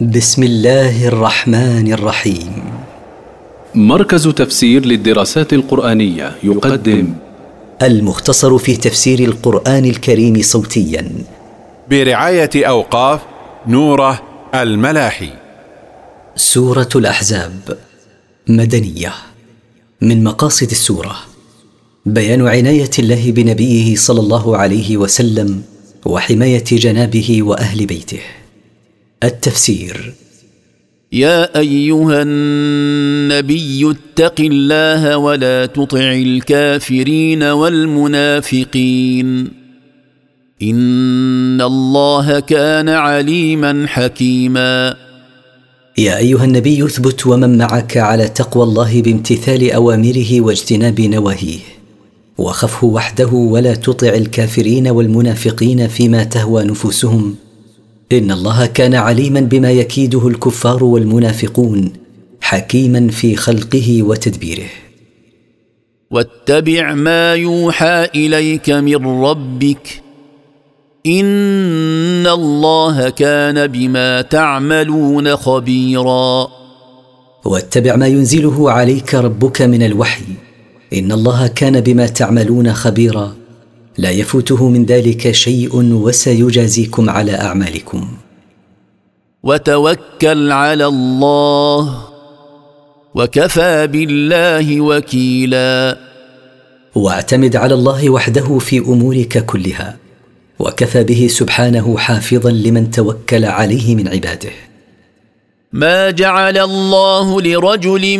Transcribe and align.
بسم 0.00 0.42
الله 0.42 1.08
الرحمن 1.08 1.92
الرحيم. 1.92 2.62
مركز 3.74 4.28
تفسير 4.28 4.86
للدراسات 4.86 5.52
القرآنية 5.52 6.36
يقدم 6.42 7.14
المختصر 7.82 8.58
في 8.58 8.76
تفسير 8.76 9.18
القرآن 9.18 9.84
الكريم 9.84 10.42
صوتيا. 10.42 11.12
برعاية 11.90 12.50
أوقاف 12.56 13.20
نوره 13.66 14.22
الملاحي. 14.54 15.30
سورة 16.36 16.88
الأحزاب. 16.96 17.78
مدنية. 18.48 19.12
من 20.00 20.24
مقاصد 20.24 20.70
السورة. 20.70 21.16
بيان 22.06 22.48
عناية 22.48 22.90
الله 22.98 23.30
بنبيه 23.30 23.96
صلى 23.96 24.20
الله 24.20 24.56
عليه 24.56 24.96
وسلم 24.96 25.62
وحماية 26.06 26.64
جنابه 26.64 27.42
وأهل 27.42 27.86
بيته. 27.86 28.20
التفسير. 29.24 30.14
يا 31.12 31.58
أيها 31.58 32.22
النبي 32.22 33.90
اتق 33.90 34.40
الله 34.40 35.16
ولا 35.16 35.66
تطع 35.66 36.12
الكافرين 36.12 37.42
والمنافقين. 37.42 39.26
إن 40.62 41.60
الله 41.60 42.40
كان 42.40 42.88
عليما 42.88 43.86
حكيما. 43.86 44.96
يا 45.98 46.16
أيها 46.16 46.44
النبي 46.44 46.84
اثبت 46.84 47.26
ومن 47.26 47.58
معك 47.58 47.96
على 47.96 48.28
تقوى 48.28 48.64
الله 48.64 49.02
بامتثال 49.02 49.72
أوامره 49.72 50.40
واجتناب 50.40 51.00
نواهيه. 51.00 51.58
وخفه 52.38 52.86
وحده 52.86 53.28
ولا 53.28 53.74
تطع 53.74 54.08
الكافرين 54.08 54.88
والمنافقين 54.88 55.88
فيما 55.88 56.24
تهوى 56.24 56.64
نفوسهم. 56.64 57.34
إن 58.12 58.30
الله 58.30 58.66
كان 58.66 58.94
عليما 58.94 59.40
بما 59.40 59.70
يكيده 59.70 60.28
الكفار 60.28 60.84
والمنافقون 60.84 61.92
حكيما 62.40 63.08
في 63.08 63.36
خلقه 63.36 64.02
وتدبيره. 64.02 64.68
واتبع 66.10 66.94
ما 66.94 67.34
يوحى 67.34 68.08
إليك 68.14 68.70
من 68.70 69.06
ربك 69.06 70.02
إن 71.06 72.26
الله 72.26 73.10
كان 73.10 73.66
بما 73.66 74.22
تعملون 74.22 75.36
خبيرا. 75.36 76.48
واتبع 77.44 77.96
ما 77.96 78.06
ينزله 78.06 78.70
عليك 78.70 79.14
ربك 79.14 79.62
من 79.62 79.82
الوحي 79.82 80.24
إن 80.92 81.12
الله 81.12 81.46
كان 81.46 81.80
بما 81.80 82.06
تعملون 82.06 82.72
خبيرا. 82.72 83.41
لا 83.98 84.10
يفوته 84.10 84.68
من 84.68 84.84
ذلك 84.84 85.30
شيء 85.30 85.70
وسيجازيكم 85.74 87.10
على 87.10 87.40
أعمالكم. 87.40 88.08
وتوكل 89.42 90.52
على 90.52 90.86
الله 90.86 92.08
وكفى 93.14 93.86
بالله 93.86 94.80
وكيلا. 94.80 95.98
واعتمد 96.94 97.56
على 97.56 97.74
الله 97.74 98.10
وحده 98.10 98.58
في 98.58 98.78
أمورك 98.78 99.46
كلها 99.46 99.96
وكفى 100.58 101.04
به 101.04 101.26
سبحانه 101.30 101.96
حافظا 101.98 102.50
لمن 102.50 102.90
توكل 102.90 103.44
عليه 103.44 103.94
من 103.94 104.08
عباده. 104.08 104.50
ما 105.72 106.10
جعل 106.10 106.58
الله 106.58 107.40
لرجل 107.40 108.18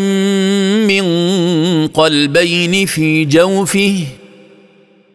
من 0.89 1.06
قلبين 1.87 2.87
في 2.87 3.25
جوفه 3.25 4.06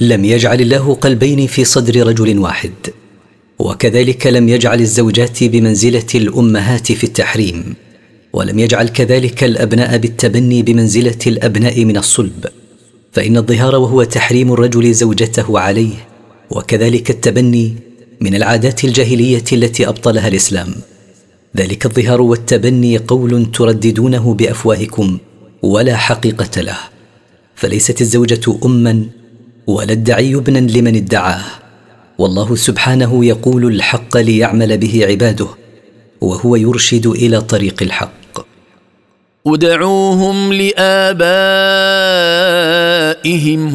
لم 0.00 0.24
يجعل 0.24 0.60
الله 0.60 0.94
قلبين 0.94 1.46
في 1.46 1.64
صدر 1.64 2.06
رجل 2.06 2.38
واحد 2.38 2.72
وكذلك 3.58 4.26
لم 4.26 4.48
يجعل 4.48 4.80
الزوجات 4.80 5.44
بمنزلة 5.44 6.06
الأمهات 6.14 6.92
في 6.92 7.04
التحريم 7.04 7.74
ولم 8.32 8.58
يجعل 8.58 8.88
كذلك 8.88 9.44
الأبناء 9.44 9.98
بالتبني 9.98 10.62
بمنزلة 10.62 11.18
الأبناء 11.26 11.84
من 11.84 11.96
الصلب 11.96 12.46
فإن 13.12 13.36
الظهار 13.36 13.76
وهو 13.76 14.02
تحريم 14.04 14.52
الرجل 14.52 14.94
زوجته 14.94 15.58
عليه 15.58 15.94
وكذلك 16.50 17.10
التبني 17.10 17.74
من 18.20 18.34
العادات 18.34 18.84
الجاهلية 18.84 19.44
التي 19.52 19.88
أبطلها 19.88 20.28
الإسلام. 20.28 20.74
ذلك 21.56 21.86
الظهار 21.86 22.20
والتبني 22.20 22.98
قول 22.98 23.52
ترددونه 23.52 24.34
بأفواهكم 24.34 25.18
ولا 25.62 25.96
حقيقة 25.96 26.60
له 26.60 26.78
فليست 27.54 28.00
الزوجة 28.00 28.58
اما 28.64 29.06
ولا 29.68 29.92
الدعي 29.92 30.34
ابنا 30.34 30.58
لمن 30.58 30.96
ادعاه. 30.96 31.44
والله 32.18 32.56
سبحانه 32.56 33.24
يقول 33.24 33.66
الحق 33.66 34.16
ليعمل 34.16 34.78
به 34.78 35.06
عباده 35.06 35.46
وهو 36.20 36.56
يرشد 36.56 37.06
إلى 37.06 37.40
طريق 37.40 37.82
الحق. 37.82 38.48
ادعوهم 39.46 40.52
لآبائهم 40.52 41.36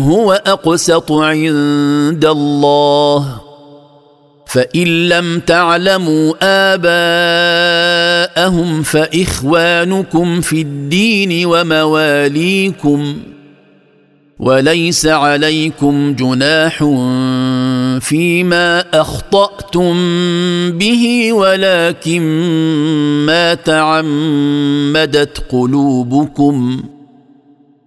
هو 0.01 0.33
أقسط 0.33 1.11
عند 1.11 2.25
الله. 2.25 3.41
فإن 4.45 5.09
لم 5.09 5.39
تعلموا 5.39 6.33
آباءهم 8.33 8.83
فإخوانكم 8.83 10.41
في 10.41 10.61
الدين 10.61 11.45
ومواليكم. 11.45 13.17
وليس 14.39 15.05
عليكم 15.05 16.13
جناح 16.13 16.77
فيما 17.99 19.01
أخطأتم 19.01 19.93
به 20.71 21.33
ولكن 21.33 22.21
ما 23.25 23.53
تعمدت 23.53 25.37
قلوبكم. 25.51 26.83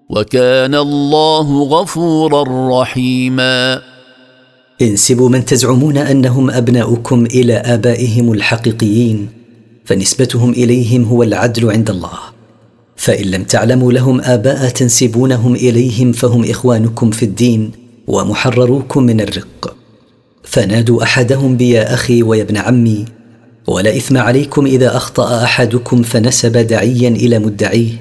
وكان 0.09 0.75
الله 0.75 1.63
غفورا 1.63 2.45
رحيما. 2.83 3.83
انسبوا 4.83 5.29
من 5.29 5.45
تزعمون 5.45 5.97
أنهم 5.97 6.51
أبناؤكم 6.51 7.27
إلى 7.27 7.55
آبائهم 7.55 8.33
الحقيقيين 8.33 9.29
فنسبتهم 9.85 10.51
إليهم 10.51 11.05
هو 11.05 11.23
العدل 11.23 11.71
عند 11.71 11.91
الله. 11.91 12.36
فإن 12.97 13.27
لم 13.27 13.45
تعلموا 13.45 13.93
لهم 13.93 14.21
آباء 14.21 14.69
تنسبونهم 14.69 15.55
إليهم 15.55 16.13
فهم 16.13 16.45
إخوانكم 16.51 17.11
في 17.11 17.23
الدين 17.23 17.71
ومحرروكم 18.07 19.03
من 19.03 19.21
الرق. 19.21 19.77
فنادوا 20.43 21.03
أحدهم 21.03 21.57
بيا 21.57 21.95
أخي 21.95 22.23
ويا 22.23 22.43
ابن 22.43 22.57
عمي 22.57 23.05
ولا 23.67 23.97
إثم 23.97 24.17
عليكم 24.17 24.67
إذا 24.67 24.97
أخطأ 24.97 25.45
أحدكم 25.45 26.03
فنسب 26.03 26.57
دعيا 26.57 27.09
إلى 27.09 27.39
مدعيه 27.39 27.93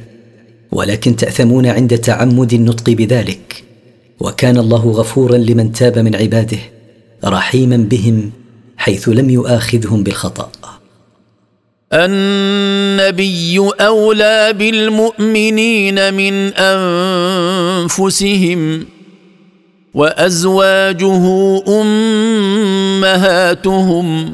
ولكن 0.72 1.16
تأثمون 1.16 1.66
عند 1.66 1.98
تعمد 1.98 2.54
النطق 2.54 2.90
بذلك 2.90 3.64
وكان 4.20 4.58
الله 4.58 4.92
غفورا 4.92 5.38
لمن 5.38 5.72
تاب 5.72 6.00
من 6.00 6.16
عباده 6.16 6.58
رحيما 7.26 7.78
بهم 7.78 8.32
حيث 8.78 9.10
لم 9.10 9.30
يؤاخذهم 9.30 10.04
بالخطأ. 10.04 10.52
النبي 11.94 13.60
أولى 13.82 14.54
بالمؤمنين 14.54 16.14
من 16.14 16.54
أنفسهم 17.84 18.86
وأزواجه 19.94 21.24
أمهاتهم 23.02 24.34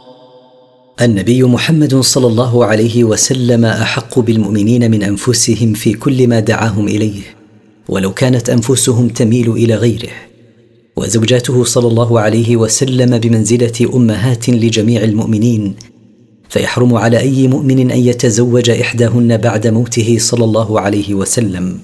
النبي 0.99 1.43
محمد 1.43 1.95
صلى 1.95 2.27
الله 2.27 2.65
عليه 2.65 3.03
وسلم 3.03 3.65
أحق 3.65 4.19
بالمؤمنين 4.19 4.91
من 4.91 5.03
أنفسهم 5.03 5.73
في 5.73 5.93
كل 5.93 6.27
ما 6.27 6.39
دعاهم 6.39 6.87
إليه 6.87 7.21
ولو 7.89 8.13
كانت 8.13 8.49
أنفسهم 8.49 9.07
تميل 9.07 9.51
إلى 9.51 9.75
غيره. 9.75 10.09
وزوجاته 10.95 11.63
صلى 11.63 11.87
الله 11.87 12.19
عليه 12.19 12.57
وسلم 12.57 13.17
بمنزلة 13.17 13.89
أمهات 13.93 14.49
لجميع 14.49 15.03
المؤمنين 15.03 15.75
فيحرم 16.49 16.95
على 16.95 17.19
أي 17.19 17.47
مؤمن 17.47 17.91
أن 17.91 17.99
يتزوج 17.99 18.69
إحداهن 18.69 19.37
بعد 19.37 19.67
موته 19.67 20.17
صلى 20.19 20.43
الله 20.43 20.79
عليه 20.79 21.13
وسلم. 21.13 21.77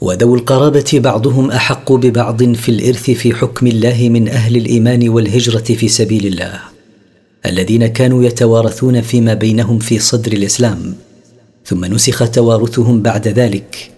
وذو 0.00 0.34
القرابة 0.34 0.90
بعضهم 0.94 1.50
أحق 1.50 1.92
ببعض 1.92 2.54
في 2.54 2.68
الإرث 2.68 3.10
في 3.10 3.34
حكم 3.34 3.66
الله 3.66 4.08
من 4.08 4.28
أهل 4.28 4.56
الإيمان 4.56 5.08
والهجرة 5.08 5.74
في 5.74 5.88
سبيل 5.88 6.26
الله. 6.26 6.71
الذين 7.46 7.86
كانوا 7.86 8.24
يتوارثون 8.24 9.00
فيما 9.00 9.34
بينهم 9.34 9.78
في 9.78 9.98
صدر 9.98 10.32
الإسلام 10.32 10.94
ثم 11.66 11.84
نسخ 11.84 12.30
توارثهم 12.30 13.02
بعد 13.02 13.28
ذلك. 13.28 13.90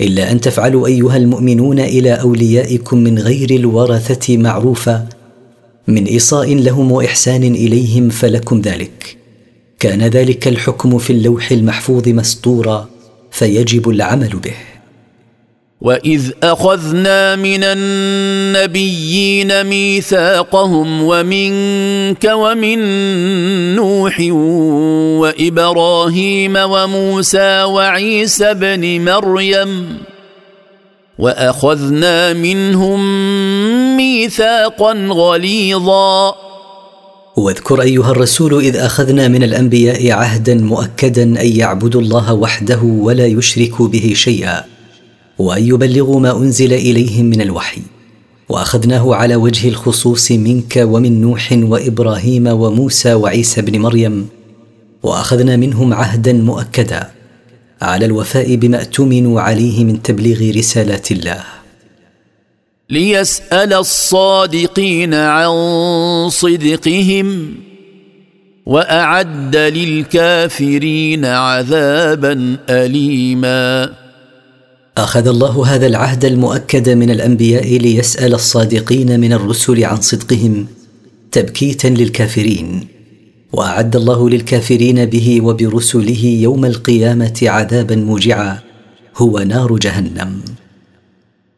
إلا 0.00 0.32
أن 0.32 0.40
تفعلوا 0.40 0.86
أيها 0.86 1.16
المؤمنون 1.16 1.80
إلى 1.80 2.12
أوليائكم 2.12 2.98
من 2.98 3.18
غير 3.18 3.50
الورثة 3.50 4.36
معروفا 4.36 5.08
من 5.88 6.04
إيصاء 6.04 6.54
لهم 6.54 6.92
وإحسان 6.92 7.42
إليهم 7.42 8.08
فلكم 8.08 8.60
ذلك. 8.60 9.16
كان 9.78 10.02
ذلك 10.02 10.48
الحكم 10.48 10.98
في 10.98 11.12
اللوح 11.12 11.52
المحفوظ 11.52 12.08
مسطورا 12.08 12.88
فيجب 13.30 13.88
العمل 13.88 14.28
به. 14.28 14.77
واذ 15.80 16.30
اخذنا 16.42 17.36
من 17.36 17.64
النبيين 17.64 19.50
ميثاقهم 19.64 21.02
ومنك 21.02 22.30
ومن 22.34 22.78
نوح 23.76 24.20
وابراهيم 25.20 26.56
وموسى 26.56 27.62
وعيسى 27.62 28.54
بن 28.54 29.04
مريم 29.04 29.98
واخذنا 31.18 32.32
منهم 32.32 33.00
ميثاقا 33.96 34.92
غليظا. 35.10 36.34
واذكر 37.36 37.82
أيها 37.82 38.10
الرسول 38.10 38.58
إذ 38.64 38.76
أخذنا 38.76 39.28
من 39.28 39.42
الأنبياء 39.42 40.10
عهدا 40.10 40.54
مؤكدا 40.54 41.22
أن 41.22 41.46
يعبدوا 41.46 42.00
الله 42.00 42.34
وحده 42.34 42.80
ولا 42.82 43.26
يشركوا 43.26 43.88
به 43.88 44.12
شيئا. 44.16 44.77
وأن 45.38 45.66
يبلغوا 45.66 46.20
ما 46.20 46.36
أنزل 46.36 46.72
إليهم 46.72 47.24
من 47.24 47.40
الوحي. 47.40 47.82
وأخذناه 48.48 49.14
على 49.14 49.36
وجه 49.36 49.68
الخصوص 49.68 50.32
منك 50.32 50.76
ومن 50.76 51.20
نوح 51.20 51.52
وإبراهيم 51.52 52.46
وموسى 52.46 53.14
وعيسى 53.14 53.62
بن 53.62 53.78
مريم. 53.78 54.28
وأخذنا 55.02 55.56
منهم 55.56 55.94
عهدا 55.94 56.32
مؤكدا 56.32 57.10
على 57.82 58.06
الوفاء 58.06 58.54
بما 58.54 58.78
اؤتمنوا 58.78 59.40
عليه 59.40 59.84
من 59.84 60.02
تبليغ 60.02 60.56
رسالات 60.56 61.12
الله. 61.12 61.44
ليسأل 62.90 63.72
الصادقين 63.72 65.14
عن 65.14 65.50
صدقهم 66.28 67.54
وأعد 68.66 69.56
للكافرين 69.56 71.24
عذابا 71.24 72.56
أليما. 72.68 74.07
أخذ 74.98 75.26
الله 75.28 75.66
هذا 75.74 75.86
العهد 75.86 76.24
المؤكد 76.24 76.88
من 76.88 77.10
الأنبياء 77.10 77.78
ليسأل 77.78 78.34
الصادقين 78.34 79.20
من 79.20 79.32
الرسل 79.32 79.84
عن 79.84 80.00
صدقهم 80.00 80.66
تبكيتا 81.32 81.88
للكافرين 81.88 82.86
وأعد 83.52 83.96
الله 83.96 84.30
للكافرين 84.30 85.04
به 85.04 85.40
وبرسله 85.42 86.24
يوم 86.24 86.64
القيامة 86.64 87.38
عذابا 87.42 87.96
موجعا 87.96 88.58
هو 89.16 89.38
نار 89.38 89.76
جهنم. 89.76 90.40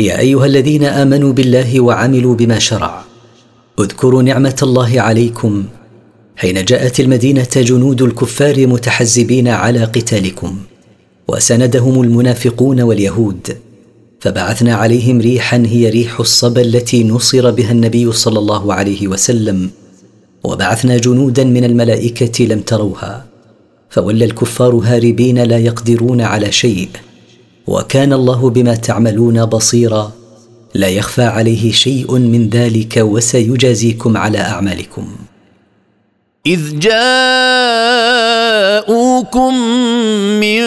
يا 0.00 0.18
أيها 0.18 0.46
الذين 0.46 0.84
آمنوا 0.84 1.32
بالله 1.32 1.80
وعملوا 1.80 2.34
بما 2.34 2.58
شرع. 2.58 3.04
اذكروا 3.80 4.22
نعمة 4.22 4.56
الله 4.62 5.00
عليكم 5.00 5.64
حين 6.36 6.64
جاءت 6.64 7.00
المدينة 7.00 7.48
جنود 7.56 8.02
الكفار 8.02 8.66
متحزبين 8.66 9.48
على 9.48 9.84
قتالكم 9.84 10.56
وسندهم 11.28 12.02
المنافقون 12.02 12.80
واليهود 12.80 13.56
فبعثنا 14.20 14.74
عليهم 14.74 15.20
ريحا 15.20 15.62
هي 15.66 15.88
ريح 15.88 16.20
الصبا 16.20 16.60
التي 16.60 17.04
نصر 17.04 17.50
بها 17.50 17.72
النبي 17.72 18.12
صلى 18.12 18.38
الله 18.38 18.74
عليه 18.74 19.08
وسلم 19.08 19.70
وبعثنا 20.44 20.96
جنودا 20.96 21.44
من 21.44 21.64
الملائكة 21.64 22.44
لم 22.44 22.60
تروها 22.60 23.26
فولى 23.90 24.24
الكفار 24.24 24.74
هاربين 24.74 25.38
لا 25.38 25.58
يقدرون 25.58 26.20
على 26.20 26.52
شيء. 26.52 26.88
وكان 27.70 28.12
الله 28.12 28.50
بما 28.50 28.74
تعملون 28.74 29.44
بصيرا. 29.44 30.12
لا 30.74 30.88
يخفى 30.88 31.22
عليه 31.22 31.72
شيء 31.72 32.18
من 32.18 32.48
ذلك 32.48 32.96
وسيجازيكم 32.96 34.16
على 34.16 34.38
أعمالكم. 34.38 35.06
إذ 36.46 36.78
جاءوكم 36.78 37.14
من 40.40 40.60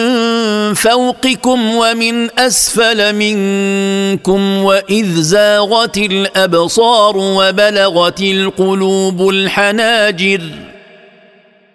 فوقكم 0.74 1.74
ومن 1.74 2.38
أسفل 2.38 3.14
منكم 3.14 4.40
وإذ 4.64 5.22
زاغت 5.22 5.98
الأبصار 5.98 7.16
وبلغت 7.16 8.20
القلوب 8.20 9.28
الحناجر 9.28 10.73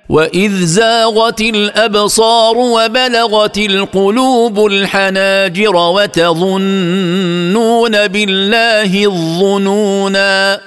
واذ 0.09 0.65
زاغت 0.65 1.41
الابصار 1.41 2.57
وبلغت 2.57 3.57
القلوب 3.57 4.65
الحناجر 4.65 5.75
وتظنون 5.75 6.57
بالله 8.07 9.05
الظنونا 9.05 10.61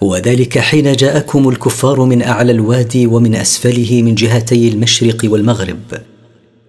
وذلك 0.00 0.58
حين 0.58 0.92
جاءكم 0.92 1.48
الكفار 1.48 2.00
من 2.04 2.22
اعلى 2.22 2.52
الوادي 2.52 3.06
ومن 3.06 3.34
اسفله 3.34 4.02
من 4.02 4.14
جهتي 4.14 4.68
المشرق 4.68 5.16
والمغرب. 5.24 5.80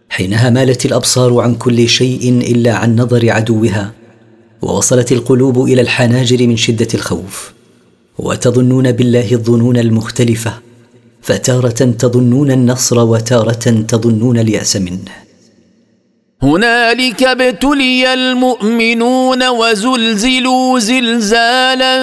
حينها 0.09 0.49
مالت 0.49 0.85
الابصار 0.85 1.39
عن 1.39 1.55
كل 1.55 1.89
شيء 1.89 2.29
الا 2.51 2.73
عن 2.73 2.95
نظر 2.95 3.31
عدوها. 3.31 3.91
ووصلت 4.61 5.11
القلوب 5.11 5.63
إلى 5.63 5.81
الحناجر 5.81 6.47
من 6.47 6.57
شده 6.57 6.87
الخوف. 6.93 7.53
وتظنون 8.17 8.91
بالله 8.91 9.31
الظنون 9.31 9.77
المختلفه. 9.77 10.70
فتارة 11.21 11.69
تظنون 11.69 12.51
النصر 12.51 12.99
وتارة 12.99 13.85
تظنون 13.87 14.39
اليأس 14.39 14.75
منه. 14.75 15.11
هنالك 16.41 17.23
ابتلي 17.23 18.13
المؤمنون 18.13 19.47
وزلزلوا 19.47 20.79
زلزالا 20.79 21.95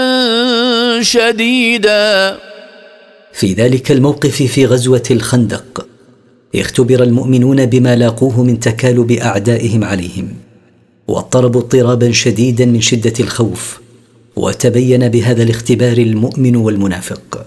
شديدا. 1.03 2.39
في 3.33 3.53
ذلك 3.53 3.93
الموقف 3.93 4.43
في 4.43 4.67
غزوة 4.67 5.03
الخندق 5.11 5.87
اختبر 6.55 7.03
المؤمنون 7.03 7.67
بما 7.67 7.97
لاقوه 7.97 8.43
من 8.43 8.61
تكالب 8.61 9.13
أعدائهم 9.13 9.85
عليهم 9.85 10.29
واضطربوا 11.09 11.61
اضطرابا 11.61 12.13
شديدا 12.13 12.67
من 12.67 12.81
شدة 12.81 13.13
الخوف 13.21 13.81
وتبين 14.37 15.09
بهذا 15.09 15.43
الاختبار 15.43 15.99
المؤمن 15.99 16.57
والمنافق. 16.57 17.47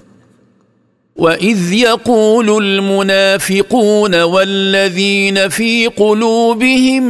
واذ 1.16 1.74
يقول 1.74 2.64
المنافقون 2.64 4.22
والذين 4.22 5.50
في 5.50 5.88
قلوبهم 5.88 7.04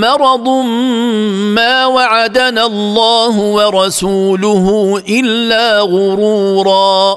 مرض 0.00 0.48
ما 1.54 1.86
وعدنا 1.86 2.66
الله 2.66 3.38
ورسوله 3.38 4.96
الا 5.08 5.80
غرورا 5.80 7.16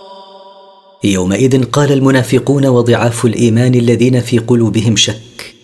يومئذ 1.04 1.64
قال 1.64 1.92
المنافقون 1.92 2.66
وضعاف 2.66 3.26
الايمان 3.26 3.76
الذين 3.76 4.20
في 4.20 4.38
قلوبهم 4.38 4.96
شك 4.96 5.56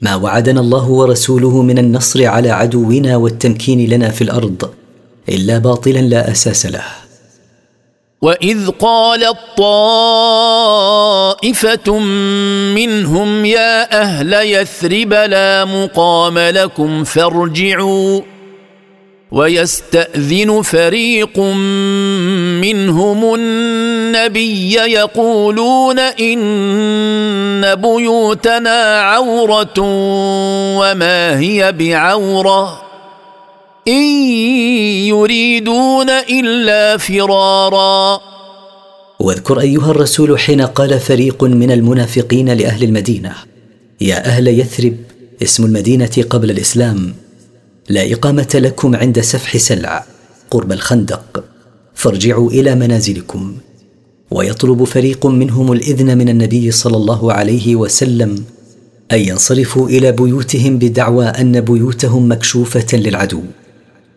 ما 0.00 0.14
وعدنا 0.14 0.60
الله 0.60 0.88
ورسوله 0.90 1.62
من 1.62 1.78
النصر 1.78 2.26
على 2.26 2.50
عدونا 2.50 3.16
والتمكين 3.16 3.90
لنا 3.90 4.10
في 4.10 4.22
الأرض 4.24 4.70
الا 5.28 5.58
باطلا 5.58 5.98
لا 5.98 6.30
أساس 6.30 6.66
له. 6.66 7.03
واذ 8.24 8.70
قالت 8.70 9.36
طائفه 9.56 10.38
منهم 12.74 13.44
يا 13.44 14.02
أهل 14.02 14.32
يثرب 14.32 15.12
لا 15.12 15.64
مقام 15.64 16.38
لكم 16.38 17.04
فارجعوا 17.04 18.20
ويستاذن 19.32 20.62
فريق 20.62 21.38
منهم 22.60 23.34
النبي 23.34 24.74
يقولون 24.74 25.98
ان 25.98 27.74
بيوتنا 27.74 29.00
عوره 29.00 29.74
وما 30.78 31.38
هي 31.38 31.72
بعوره 31.72 32.83
إن 33.88 34.02
يريدون 35.08 36.10
إلا 36.10 36.96
فرارا. 36.96 38.20
واذكر 39.20 39.60
أيها 39.60 39.90
الرسول 39.90 40.38
حين 40.38 40.60
قال 40.60 41.00
فريق 41.00 41.44
من 41.44 41.70
المنافقين 41.70 42.48
لأهل 42.48 42.84
المدينة 42.84 43.32
يا 44.00 44.26
أهل 44.26 44.48
يثرب 44.48 44.96
اسم 45.42 45.64
المدينة 45.64 46.24
قبل 46.30 46.50
الإسلام 46.50 47.14
لا 47.88 48.12
إقامة 48.12 48.48
لكم 48.54 48.96
عند 48.96 49.20
سفح 49.20 49.56
سلع 49.56 50.04
قرب 50.50 50.72
الخندق 50.72 51.44
فارجعوا 51.94 52.50
إلى 52.50 52.74
منازلكم. 52.74 53.54
ويطلب 54.30 54.84
فريق 54.84 55.26
منهم 55.26 55.72
الإذن 55.72 56.18
من 56.18 56.28
النبي 56.28 56.70
صلى 56.70 56.96
الله 56.96 57.32
عليه 57.32 57.76
وسلم 57.76 58.44
أن 59.12 59.18
ينصرفوا 59.18 59.88
إلى 59.88 60.12
بيوتهم 60.12 60.78
بدعوى 60.78 61.26
أن 61.26 61.60
بيوتهم 61.60 62.28
مكشوفة 62.32 62.86
للعدو. 62.92 63.42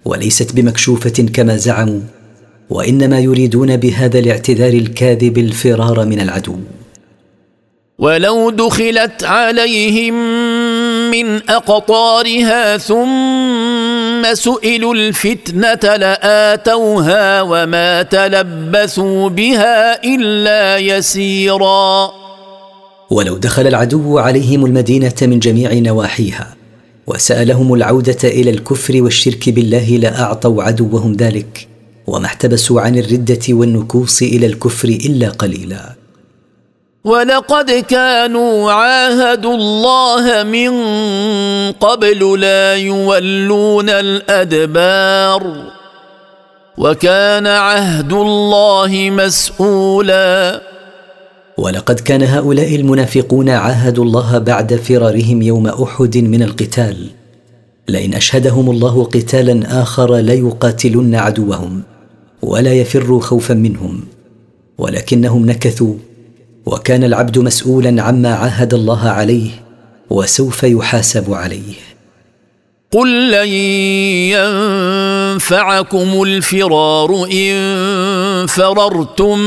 وليست 0.07 0.55
بمكشوفة 0.55 1.25
كما 1.33 1.57
زعموا 1.57 1.99
وإنما 2.69 3.19
يريدون 3.19 3.77
بهذا 3.77 4.19
الاعتذار 4.19 4.73
الكاذب 4.73 5.37
الفرار 5.37 6.05
من 6.05 6.19
العدو. 6.19 6.55
ولو 7.99 8.49
دخلت 8.49 9.23
عليهم 9.23 10.13
من 11.11 11.49
أقطارها 11.49 12.77
ثم 12.77 14.33
سئلوا 14.33 14.93
الفتنة 14.93 15.95
لآتوها 15.95 17.41
وما 17.41 18.01
تلبثوا 18.01 19.29
بها 19.29 20.03
إلا 20.03 20.77
يسيرا. 20.77 22.11
ولو 23.09 23.37
دخل 23.37 23.67
العدو 23.67 24.17
عليهم 24.17 24.65
المدينة 24.65 25.15
من 25.21 25.39
جميع 25.39 25.73
نواحيها 25.73 26.56
وسألهم 27.07 27.73
العودة 27.73 28.23
إلى 28.23 28.49
الكفر 28.49 29.01
والشرك 29.01 29.49
بالله 29.49 29.87
لاعطوا 29.97 30.63
عدوهم 30.63 31.13
ذلك 31.13 31.67
وما 32.07 32.25
احتبسوا 32.25 32.81
عن 32.81 32.97
الردة 32.97 33.39
والنكوص 33.49 34.21
إلى 34.21 34.45
الكفر 34.45 34.87
إلا 34.87 35.29
قليلا. 35.29 35.95
ولقد 37.03 37.71
كانوا 37.71 38.71
عاهدوا 38.71 39.55
الله 39.55 40.43
من 40.43 40.71
قبل 41.71 42.39
لا 42.39 42.75
يولون 42.75 43.89
الأدبار 43.89 45.43
وكان 46.77 47.47
عهد 47.47 48.13
الله 48.13 49.09
مسؤولا. 49.11 50.61
ولقد 51.57 51.99
كان 51.99 52.23
هؤلاء 52.23 52.75
المنافقون 52.75 53.49
عاهدوا 53.49 54.03
الله 54.05 54.37
بعد 54.37 54.75
فرارهم 54.75 55.41
يوم 55.41 55.67
أحد 55.67 56.17
من 56.17 56.43
القتال. 56.43 57.09
لئن 57.89 58.13
أشهدهم 58.13 58.69
الله 58.69 59.03
قتالا 59.03 59.81
آخر 59.81 60.15
ليقاتلن 60.15 61.15
عدوهم 61.15 61.81
ولا 62.41 62.73
يفروا 62.73 63.21
خوفا 63.21 63.53
منهم. 63.53 64.03
ولكنهم 64.77 65.45
نكثوا 65.45 65.93
وكان 66.65 67.03
العبد 67.03 67.37
مسؤولا 67.37 68.03
عما 68.03 68.33
عاهد 68.33 68.73
الله 68.73 69.09
عليه 69.09 69.49
وسوف 70.09 70.63
يحاسب 70.63 71.33
عليه. 71.33 71.73
قل 72.91 73.31
لن 73.31 73.47
ينفعكم 75.35 76.23
الفرار 76.23 77.27
ان 77.31 78.45
فررتم 78.47 79.39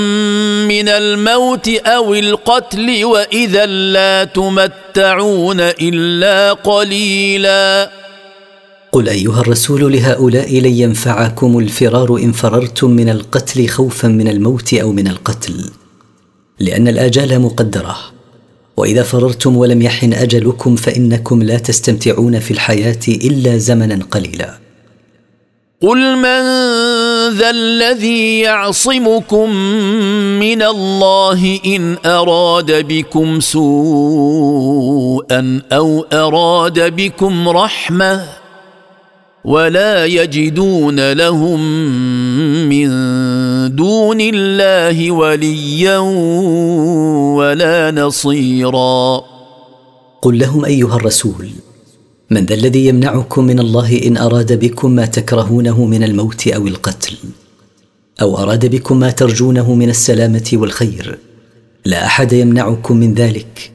من 0.69 0.89
الموت 0.89 1.69
أو 1.69 2.15
القتل 2.15 3.05
واذا 3.05 3.67
لا 3.67 4.25
تمتعون 4.25 5.61
الا 5.61 6.53
قليلا. 6.53 7.91
قل 8.93 9.09
ايها 9.09 9.41
الرسول 9.41 9.93
لهؤلاء 9.93 10.61
لن 10.61 10.75
ينفعكم 10.75 11.59
الفرار 11.59 12.17
ان 12.17 12.33
فررتم 12.33 12.91
من 12.91 13.09
القتل 13.09 13.69
خوفا 13.69 14.09
من 14.09 14.29
الموت 14.29 14.75
أو 14.75 14.93
من 14.93 15.09
القتل 15.09 15.71
لأن 16.59 16.89
الآجال 16.89 17.41
مقدرة. 17.41 18.20
وإذا 18.81 19.03
فررتم 19.03 19.57
ولم 19.57 19.83
يحن 19.83 20.13
أجلكم 20.13 20.77
فإنكم 20.77 21.43
لا 21.43 21.59
تستمتعون 21.59 22.41
في 22.41 22.51
الحياة 22.51 23.01
إلا 23.09 23.57
زمنا 23.57 24.05
قليلا. 24.11 24.59
قل 25.83 26.17
من 26.17 26.41
ذا 27.39 27.51
الذي 27.51 28.41
يعصمكم 28.41 29.51
من 30.41 30.63
الله 30.63 31.61
إن 31.67 31.97
أراد 32.07 32.87
بكم 32.87 33.41
سوءا 33.41 34.43
أو 35.73 36.07
أراد 36.13 36.97
بكم 36.97 37.49
رحمة 37.49 38.40
ولا 39.45 40.07
يجدون 40.07 41.13
لهم 41.13 41.61
من 42.69 42.89
دون 43.77 44.21
الله 44.21 45.11
وليا 45.11 45.99
ولا 47.39 47.91
نصيرا. 47.91 49.23
قل 50.23 50.39
لهم 50.39 50.65
أيها 50.65 50.97
الرسول 50.97 51.51
من 52.31 52.47
ذا 52.47 52.55
الذي 52.55 52.87
يمنعكم 52.87 53.45
من 53.45 53.59
الله 53.59 54.03
إن 54.07 54.17
أراد 54.17 54.59
بكم 54.59 54.91
ما 54.91 55.07
تكرهونه 55.07 55.85
من 55.85 56.03
الموت 56.05 56.49
أو 56.49 56.67
القتل 56.67 57.17
أو 58.23 58.39
أراد 58.39 58.67
بكم 58.67 58.99
ما 58.99 59.11
ترجونه 59.11 59.75
من 59.75 59.91
السلامة 59.91 60.51
والخير 60.53 61.19
لا 61.85 62.07
أحد 62.07 62.33
يمنعكم 62.33 62.97
من 62.97 63.15
ذلك 63.15 63.71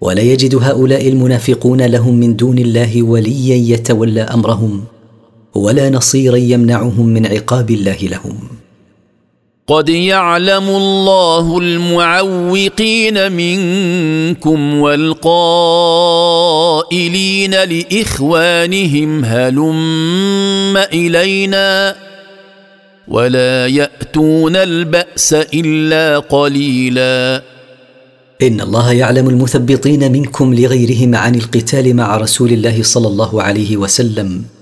ولا 0.00 0.22
يجد 0.22 0.54
هؤلاء 0.54 1.08
المنافقون 1.08 1.82
لهم 1.82 2.14
من 2.14 2.36
دون 2.36 2.58
الله 2.58 3.02
وليا 3.02 3.74
يتولى 3.74 4.22
أمرهم. 4.22 4.84
ولا 5.54 5.90
نصيرا 5.90 6.36
يمنعهم 6.36 7.06
من 7.06 7.26
عقاب 7.26 7.70
الله 7.70 7.96
لهم. 8.02 8.38
قد 9.66 9.88
يعلم 9.88 10.68
الله 10.68 11.58
المعوقين 11.58 13.32
منكم 13.32 14.80
والقائلين 14.80 15.50
لإخوانهم 17.50 19.24
هلم 19.24 20.76
إلينا 20.76 21.96
ولا 23.08 23.66
يأتون 23.66 24.56
البأس 24.56 25.32
إلا 25.32 26.18
قليلا. 26.18 27.42
إن 28.42 28.60
الله 28.60 28.92
يعلم 28.92 29.28
المثبطين 29.28 30.12
منكم 30.12 30.54
لغيرهم 30.54 31.14
عن 31.14 31.34
القتال 31.34 31.96
مع 31.96 32.16
رسول 32.16 32.52
الله 32.52 32.82
صلى 32.82 33.08
الله 33.08 33.42
عليه 33.42 33.76
وسلم. 33.76 34.53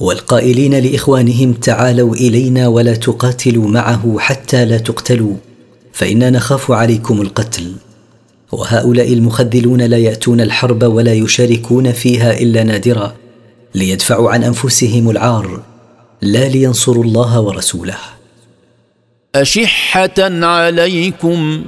والقائلين 0.00 0.74
لإخوانهم 0.74 1.52
تعالوا 1.52 2.14
إلينا 2.14 2.68
ولا 2.68 2.94
تقاتلوا 2.94 3.68
معه 3.68 4.16
حتى 4.18 4.64
لا 4.64 4.78
تقتلوا 4.78 5.36
فإنا 5.92 6.30
نخاف 6.30 6.70
عليكم 6.70 7.22
القتل. 7.22 7.72
وهؤلاء 8.52 9.12
المخذلون 9.12 9.82
لا 9.82 9.98
يأتون 9.98 10.40
الحرب 10.40 10.82
ولا 10.82 11.12
يشاركون 11.12 11.92
فيها 11.92 12.38
إلا 12.40 12.62
نادرا 12.62 13.14
ليدفعوا 13.74 14.30
عن 14.30 14.44
أنفسهم 14.44 15.10
العار. 15.10 15.62
لا 16.22 16.48
لينصروا 16.48 17.04
الله 17.04 17.40
ورسوله. 17.40 17.96
أشحة 19.34 20.44
عليكم 20.44 21.64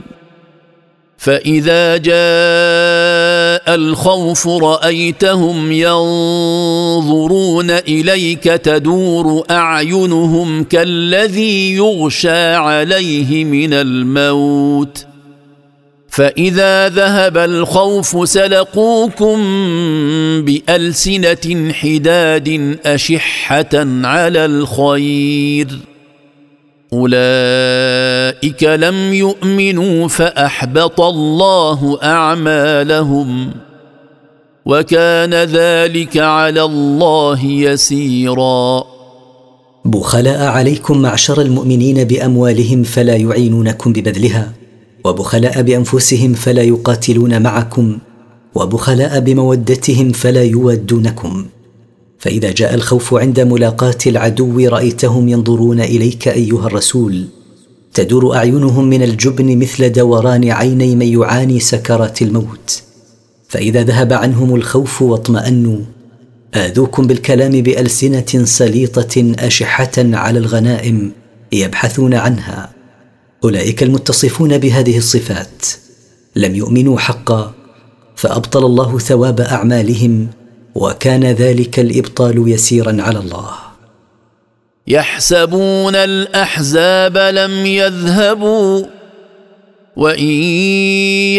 فإذا 1.19 1.97
جاء 1.97 3.75
الخوف 3.75 4.49
رأيتهم 4.49 5.73
ينظرون 5.73 7.71
إليك 7.71 8.45
تدور 8.45 9.45
أعينهم 9.51 10.65
كالذي 10.65 11.77
يغشى 11.77 12.55
عليه 12.55 13.45
من 13.45 13.73
الموت. 13.73 15.07
فإذا 16.09 16.89
ذهب 16.89 17.37
الخوف 17.37 18.29
سلقوكم 18.29 19.37
بألسنة 20.45 21.73
حداد 21.73 22.79
أشحة 22.87 23.75
على 24.05 24.45
الخير. 24.45 25.69
أولئك 26.93 28.65
لم 28.65 29.15
يؤمنوا 29.15 30.09
فأحبط 30.09 31.01
الله 31.01 31.99
أعمالهم 32.03 33.51
وكان 34.67 35.35
ذلك 35.35 36.17
على 36.17 36.63
الله 36.63 37.45
يسيرا. 37.45 38.85
بخلاء 39.85 40.43
عليكم 40.47 40.99
معشر 41.03 41.41
المؤمنين 41.41 42.05
بأموالهم 42.05 42.83
فلا 42.83 43.17
يعينونكم 43.17 43.93
ببذلها 43.93 44.53
وبخلاء 45.05 45.63
بأنفسهم 45.63 46.35
فلا 46.35 46.63
يقاتلون 46.63 47.43
معكم 47.43 47.99
وبخلاء 48.55 49.21
بمودتهم 49.21 50.13
فلا 50.13 50.45
يودونكم. 50.45 51.47
فإذا 52.27 52.51
جاء 52.51 52.75
الخوف 52.75 53.15
عند 53.15 53.41
ملاقاة 53.41 53.99
العدو 54.07 54.69
رأيتهم 54.69 55.29
ينظرون 55.29 55.81
إليك 55.81 56.29
أيها 56.29 56.67
الرسول. 56.67 57.25
تدور 57.95 58.37
أعينهم 58.37 58.85
من 58.85 59.03
الجبن 59.03 59.59
مثل 59.59 59.93
دوران 59.93 60.51
عيني 60.51 60.97
من 60.97 61.07
يعاني 61.07 61.61
سكرات 61.61 62.23
الموت. 62.23 62.83
فإذا 63.49 63.83
ذهب 63.83 64.13
عنهم 64.13 64.55
الخوف 64.55 65.03
واطمأنوا. 65.03 65.79
آذوكم 66.55 67.07
بالكلام 67.07 67.51
بألسنة 67.63 68.45
سليطة 68.45 69.35
أشحة 69.39 69.93
على 69.99 70.39
الغنائم 70.39 71.13
يبحثون 71.53 72.15
عنها. 72.15 72.73
أولئك 73.45 73.83
المتصفون 73.83 74.59
بهذه 74.59 74.99
الصفات. 74.99 75.67
لم 76.37 76.55
يؤمنوا 76.55 76.99
حقا. 76.99 77.55
فأبطل 78.17 78.65
الله 78.65 78.99
ثواب 78.99 79.41
أعمالهم. 79.41 80.27
وكان 80.77 81.25
ذلك 81.25 81.79
الإبطال 81.79 82.49
يسيرا 82.49 82.97
على 83.01 83.19
الله. 83.19 83.51
يحسبون 84.87 85.95
الأحزاب 85.95 87.19
لم 87.19 87.67
يذهبوا 87.67 88.85
وإن 89.97 90.33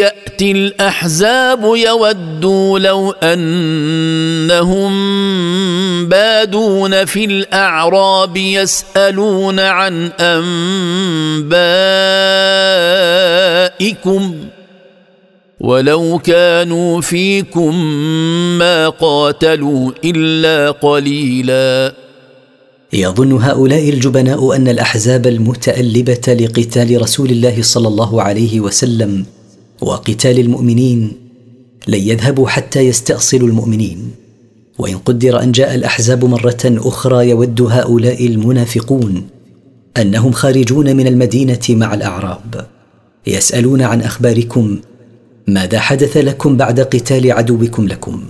يأتي 0.02 0.52
الأحزاب 0.52 1.64
يودوا 1.64 2.80
لو 2.80 3.12
أنهم 3.12 4.92
بادون 6.10 7.06
في 7.06 7.26
الأعراب 7.26 8.38
يسألون 8.38 9.60
عن 9.60 10.12
أنبائكم. 13.80 14.48
ولو 15.60 16.20
كانوا 16.20 17.02
فيكم 17.02 17.76
ما 18.58 18.90
قاتلوا 18.90 19.92
إلا 20.06 20.72
قليلا. 20.72 21.94
يظن 22.94 23.32
هؤلاء 23.32 23.90
الجبناء 23.90 24.56
أن 24.56 24.68
الأحزاب 24.68 25.28
المتألبة 25.28 26.34
لقتال 26.34 27.02
رسول 27.02 27.30
الله 27.30 27.62
صلى 27.62 27.88
الله 27.88 28.22
عليه 28.22 28.60
وسلم 28.60 29.26
وقتال 29.82 30.40
المؤمنين 30.40 31.12
لن 31.88 32.00
يذهبوا 32.00 32.48
حتى 32.48 32.80
يستأصلوا 32.80 33.48
المؤمنين. 33.48 34.12
وإن 34.78 34.98
قدر 34.98 35.44
أن 35.44 35.52
جاء 35.52 35.76
الأحزاب 35.76 36.26
مرة 36.26 36.64
أخرى 36.66 37.30
يود 37.30 37.62
هؤلاء 37.62 38.28
المنافقون 38.28 39.28
أنهم 39.98 40.32
خارجون 40.32 40.96
من 40.96 41.08
المدينة 41.08 41.66
مع 41.70 41.94
الأعراب. 41.94 42.66
يسألون 43.28 43.82
عن 43.82 44.02
أخباركم 44.02 44.78
ماذا 45.48 45.80
حدث 45.80 46.18
لكم 46.18 46.58
بعد 46.58 46.80
قتال 46.80 47.32
عدوكم 47.32 47.88
لكم؟ 47.88 48.24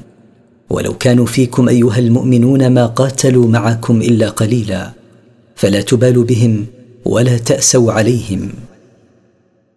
ولو 0.69 0.93
كانوا 0.93 1.25
فيكم 1.25 1.69
أيها 1.69 1.99
المؤمنون 1.99 2.69
ما 2.69 2.85
قاتلوا 2.85 3.47
معكم 3.47 4.01
إلا 4.01 4.29
قليلا 4.29 4.91
فلا 5.55 5.81
تبالوا 5.81 6.23
بهم 6.23 6.65
ولا 7.05 7.37
تأسوا 7.37 7.91
عليهم. 7.91 8.49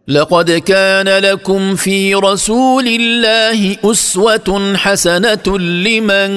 لقد 0.09 0.51
كان 0.51 1.09
لكم 1.09 1.75
في 1.77 2.15
رسول 2.15 2.87
الله 2.87 3.77
أسوة 3.85 4.77
حسنة 4.77 5.59
لمن 5.59 6.31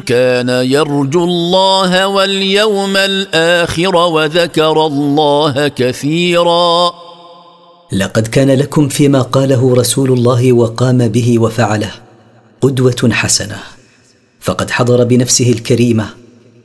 كان 0.00 0.48
يرجو 0.48 1.24
الله 1.24 2.06
واليوم 2.08 2.96
الآخر 2.96 3.96
وذكر 3.96 4.86
الله 4.86 5.68
كثيرا. 5.68 7.07
لقد 7.92 8.26
كان 8.26 8.50
لكم 8.50 8.88
فيما 8.88 9.22
قاله 9.22 9.74
رسول 9.74 10.12
الله 10.12 10.52
وقام 10.52 11.08
به 11.08 11.38
وفعله 11.38 11.90
قدوة 12.60 13.10
حسنة. 13.10 13.58
فقد 14.40 14.70
حضر 14.70 15.04
بنفسه 15.04 15.52
الكريمة 15.52 16.08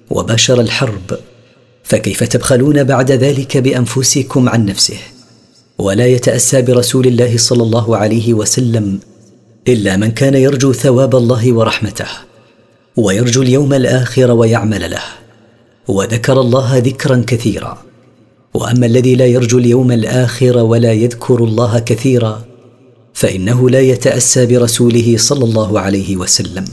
وباشر 0.09 0.61
الحرب. 0.61 1.19
فكيف 1.83 2.23
تبخلون 2.23 2.83
بعد 2.83 3.11
ذلك 3.11 3.57
بأنفسكم 3.57 4.49
عن 4.49 4.65
نفسه؟ 4.65 4.97
ولا 5.77 6.07
يتأسى 6.07 6.61
برسول 6.61 7.07
الله 7.07 7.37
صلى 7.37 7.63
الله 7.63 7.97
عليه 7.97 8.33
وسلم 8.33 8.99
إلا 9.67 9.97
من 9.97 10.11
كان 10.11 10.33
يرجو 10.33 10.73
ثواب 10.73 11.15
الله 11.15 11.53
ورحمته 11.53 12.07
ويرجو 12.97 13.41
اليوم 13.41 13.73
الآخر 13.73 14.31
ويعمل 14.31 14.91
له 14.91 15.03
وذكر 15.87 16.41
الله 16.41 16.77
ذكرا 16.77 17.23
كثيرا. 17.27 17.92
وأما 18.53 18.85
الذي 18.85 19.15
لا 19.15 19.25
يرجو 19.25 19.57
اليوم 19.57 19.91
الآخر 19.91 20.57
ولا 20.57 20.93
يذكر 20.93 21.43
الله 21.43 21.79
كثيرا 21.79 22.41
فإنه 23.13 23.69
لا 23.69 23.79
يتأسى 23.79 24.45
برسوله 24.45 25.15
صلى 25.17 25.45
الله 25.45 25.79
عليه 25.79 26.17
وسلم. 26.17 26.65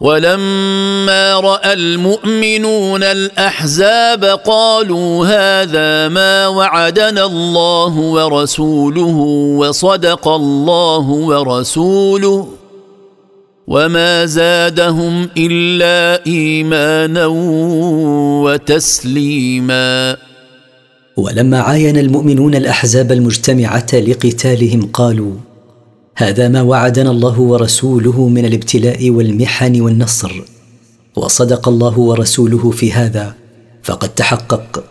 ولما 0.00 1.40
رأى 1.40 1.72
المؤمنون 1.72 3.02
الأحزاب 3.02 4.24
قالوا 4.24 5.26
هذا 5.26 6.08
ما 6.08 6.46
وعدنا 6.48 7.24
الله 7.24 7.98
ورسوله 7.98 9.16
وصدق 9.60 10.28
الله 10.28 11.10
ورسوله 11.10 12.48
وما 13.66 14.26
زادهم 14.26 15.28
إلا 15.36 16.26
إيمانا 16.26 17.26
وتسليما. 18.44 20.27
ولما 21.18 21.60
عاين 21.60 21.98
المؤمنون 21.98 22.54
الأحزاب 22.54 23.12
المجتمعة 23.12 23.86
لقتالهم 23.94 24.88
قالوا 24.92 25.32
هذا 26.16 26.48
ما 26.48 26.62
وعدنا 26.62 27.10
الله 27.10 27.40
ورسوله 27.40 28.28
من 28.28 28.44
الابتلاء 28.44 29.10
والمحن 29.10 29.80
والنصر 29.80 30.42
وصدق 31.16 31.68
الله 31.68 31.98
ورسوله 31.98 32.70
في 32.70 32.92
هذا 32.92 33.34
فقد 33.82 34.08
تحقق 34.08 34.84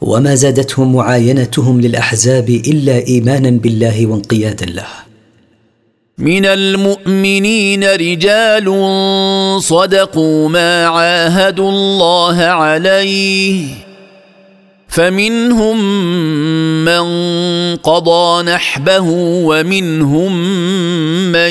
وما 0.00 0.34
زادتهم 0.34 0.94
معاينتهم 0.94 1.80
للأحزاب 1.80 2.50
إلا 2.50 3.06
إيمانا 3.06 3.50
بالله 3.50 4.06
وانقيادا 4.06 4.66
له. 4.66 4.88
من 6.18 6.46
المؤمنين 6.46 7.84
رجال 7.84 8.66
صدقوا 9.62 10.48
ما 10.48 10.86
عاهدوا 10.86 11.70
الله 11.70 12.36
عليه 12.36 13.85
فمنهم 14.96 15.78
من 16.84 17.04
قضى 17.76 18.42
نحبه 18.42 19.04
ومنهم 19.48 20.32
من 21.32 21.50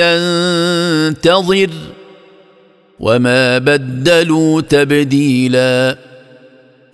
ينتظر 0.00 1.70
وما 3.00 3.58
بدلوا 3.58 4.60
تبديلا. 4.60 5.98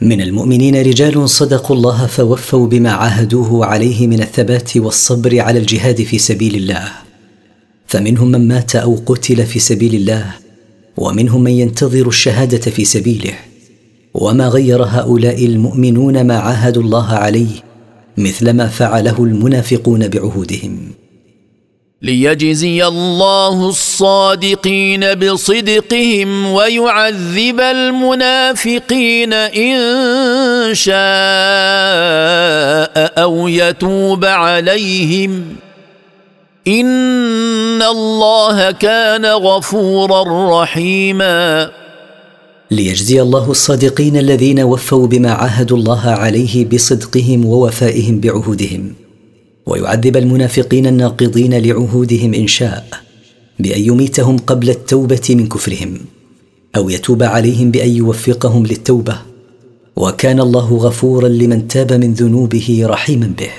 من 0.00 0.20
المؤمنين 0.20 0.86
رجال 0.86 1.28
صدقوا 1.28 1.76
الله 1.76 2.06
فوفوا 2.06 2.66
بما 2.66 2.90
عاهدوه 2.90 3.66
عليه 3.66 4.06
من 4.06 4.22
الثبات 4.22 4.76
والصبر 4.76 5.40
على 5.40 5.58
الجهاد 5.58 6.02
في 6.02 6.18
سبيل 6.18 6.54
الله. 6.54 6.88
فمنهم 7.86 8.30
من 8.30 8.48
مات 8.48 8.76
أو 8.76 8.98
قتل 9.06 9.46
في 9.46 9.58
سبيل 9.58 9.94
الله 9.94 10.34
ومنهم 10.96 11.42
من 11.42 11.50
ينتظر 11.50 12.08
الشهادة 12.08 12.70
في 12.70 12.84
سبيله. 12.84 13.34
وما 14.16 14.48
غير 14.48 14.82
هؤلاء 14.82 15.46
المؤمنون 15.46 16.26
ما 16.26 16.38
عاهدوا 16.38 16.82
الله 16.82 17.12
عليه 17.12 17.48
مثل 18.16 18.50
ما 18.50 18.66
فعله 18.66 19.16
المنافقون 19.18 20.08
بعهودهم. 20.08 20.78
ليجزي 22.02 22.86
الله 22.86 23.68
الصادقين 23.68 25.14
بصدقهم 25.14 26.46
ويعذب 26.46 27.60
المنافقين 27.60 29.32
إن 29.32 29.78
شاء 30.74 30.96
أو 33.22 33.48
يتوب 33.48 34.24
عليهم. 34.24 35.56
إن 36.68 37.82
الله 37.82 38.70
كان 38.70 39.26
غفورا 39.26 40.62
رحيما. 40.62 41.70
ليجزي 42.70 43.22
الله 43.22 43.50
الصادقين 43.50 44.16
الذين 44.16 44.60
وفوا 44.60 45.06
بما 45.06 45.30
عاهدوا 45.30 45.76
الله 45.76 46.00
عليه 46.00 46.64
بصدقهم 46.64 47.46
ووفائهم 47.46 48.20
بعهودهم 48.20 48.94
ويعذب 49.66 50.16
المنافقين 50.16 50.86
الناقضين 50.86 51.58
لعهودهم 51.58 52.34
إن 52.34 52.46
شاء 52.46 52.86
بأن 53.58 53.80
يميتهم 53.80 54.38
قبل 54.38 54.70
التوبة 54.70 55.26
من 55.30 55.48
كفرهم 55.48 55.98
أو 56.76 56.90
يتوب 56.90 57.22
عليهم 57.22 57.70
بأن 57.70 57.88
يوفقهم 57.88 58.66
للتوبة 58.66 59.18
وكان 59.96 60.40
الله 60.40 60.76
غفورا 60.76 61.28
لمن 61.28 61.68
تاب 61.68 61.92
من 61.92 62.14
ذنوبه 62.14 62.82
رحيما 62.84 63.32
به. 63.38 63.50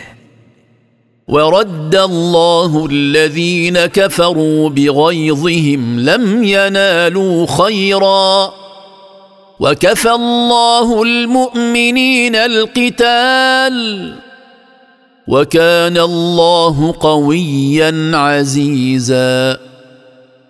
ورد 1.27 1.95
الله 1.95 2.85
الذين 2.91 3.85
كفروا 3.85 4.69
بغيظهم 4.69 5.99
لم 5.99 6.43
ينالوا 6.43 7.45
خيرا. 7.47 8.66
وكفى 9.59 10.11
الله 10.11 11.03
المؤمنين 11.03 12.35
القتال 12.35 14.13
وكان 15.27 15.97
الله 15.97 16.93
قويا 16.99 18.11
عزيزا. 18.13 19.57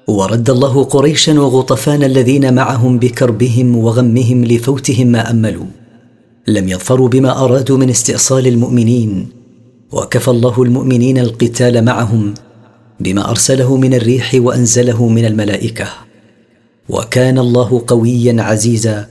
ورد 0.07 0.49
الله 0.49 0.83
قريشا 0.83 1.39
وغطفان 1.39 2.03
الذين 2.03 2.53
معهم 2.53 2.99
بكربهم 2.99 3.77
وغمهم 3.77 4.45
لفوتهم 4.45 5.07
ما 5.07 5.31
أملوا. 5.31 5.65
لم 6.47 6.69
يظفروا 6.69 7.07
بما 7.07 7.43
أرادوا 7.43 7.77
من 7.77 7.89
استئصال 7.89 8.47
المؤمنين. 8.47 9.29
وكفى 9.91 10.27
الله 10.27 10.63
المؤمنين 10.63 11.17
القتال 11.17 11.85
معهم 11.85 12.33
بما 12.99 13.29
أرسله 13.29 13.77
من 13.77 13.93
الريح 13.93 14.31
وأنزله 14.35 15.07
من 15.07 15.25
الملائكة. 15.25 16.06
وكان 16.89 17.37
الله 17.37 17.83
قويا 17.87 18.35
عزيزا 18.39 19.07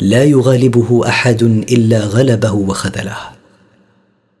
لا 0.00 0.24
يغالبه 0.24 1.08
أحد 1.08 1.42
إلا 1.42 1.98
غلبه 1.98 2.52
وخذله. 2.52 3.16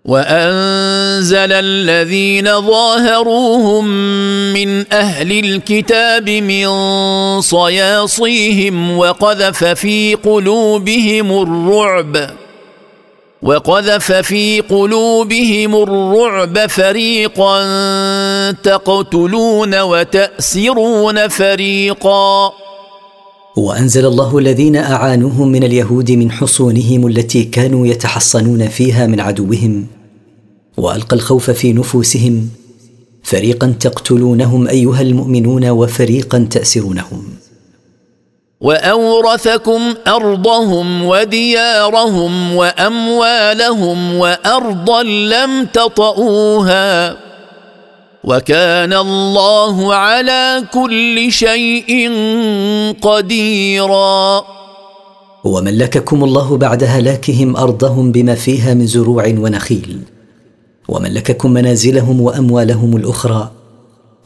وأنزل 0.04 1.52
الذين 1.52 2.60
ظاهروهم 2.60 3.84
من 4.52 4.92
أهل 4.92 5.32
الكتاب 5.44 6.30
من 6.30 6.68
صياصيهم 7.40 8.98
وقذف 8.98 9.64
في 9.64 10.14
قلوبهم 10.14 11.42
الرعب 11.42 12.30
وقذف 13.42 14.12
في 14.12 14.60
قلوبهم 14.60 15.76
الرعب 15.82 16.66
فريقا 16.66 17.60
تقتلون 18.50 19.80
وتأسرون 19.80 21.28
فريقا. 21.28 22.63
وأنزل 23.56 24.06
الله 24.06 24.38
الذين 24.38 24.76
أعانوهم 24.76 25.48
من 25.48 25.64
اليهود 25.64 26.10
من 26.10 26.30
حصونهم 26.30 27.06
التي 27.06 27.44
كانوا 27.44 27.86
يتحصنون 27.86 28.68
فيها 28.68 29.06
من 29.06 29.20
عدوهم. 29.20 29.86
وألقى 30.76 31.16
الخوف 31.16 31.50
في 31.50 31.72
نفوسهم. 31.72 32.48
فريقا 33.22 33.74
تقتلونهم 33.80 34.68
أيها 34.68 35.00
المؤمنون 35.00 35.68
وفريقا 35.68 36.48
تأسرونهم. 36.50 37.24
وأورثكم 38.60 39.80
أرضهم 40.06 41.04
وديارهم 41.04 42.56
وأموالهم 42.56 44.14
وارضا 44.14 45.02
لم 45.02 45.64
تطئوها. 45.64 47.23
وكان 48.24 48.92
الله 48.92 49.94
على 49.94 50.64
كل 50.72 51.32
شيء 51.32 52.12
قديرا. 53.02 54.44
وملككم 55.44 56.24
الله 56.24 56.56
بعد 56.56 56.84
هلاكهم 56.84 57.56
أرضهم 57.56 58.12
بما 58.12 58.34
فيها 58.34 58.74
من 58.74 58.86
زروع 58.86 59.26
ونخيل. 59.26 59.98
وملككم 60.88 61.50
منازلهم 61.50 62.20
وأموالهم 62.20 62.96
الأخرى. 62.96 63.50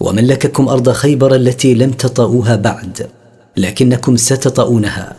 وملككم 0.00 0.68
أرض 0.68 0.90
خيبر 0.90 1.34
التي 1.34 1.74
لم 1.74 1.90
تطئوها 1.90 2.56
بعد 2.56 3.06
لكنكم 3.56 4.16
ستطؤونها. 4.16 5.16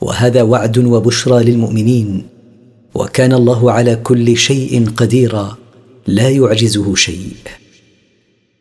وهذا 0.00 0.42
وعد 0.42 0.78
وبشرى 0.78 1.44
للمؤمنين. 1.44 2.26
وكان 2.94 3.32
الله 3.32 3.72
على 3.72 3.96
كل 3.96 4.36
شيء 4.36 4.90
قديرا. 4.96 5.56
لا 6.06 6.28
يعجزه 6.28 6.94
شيء. 6.94 7.63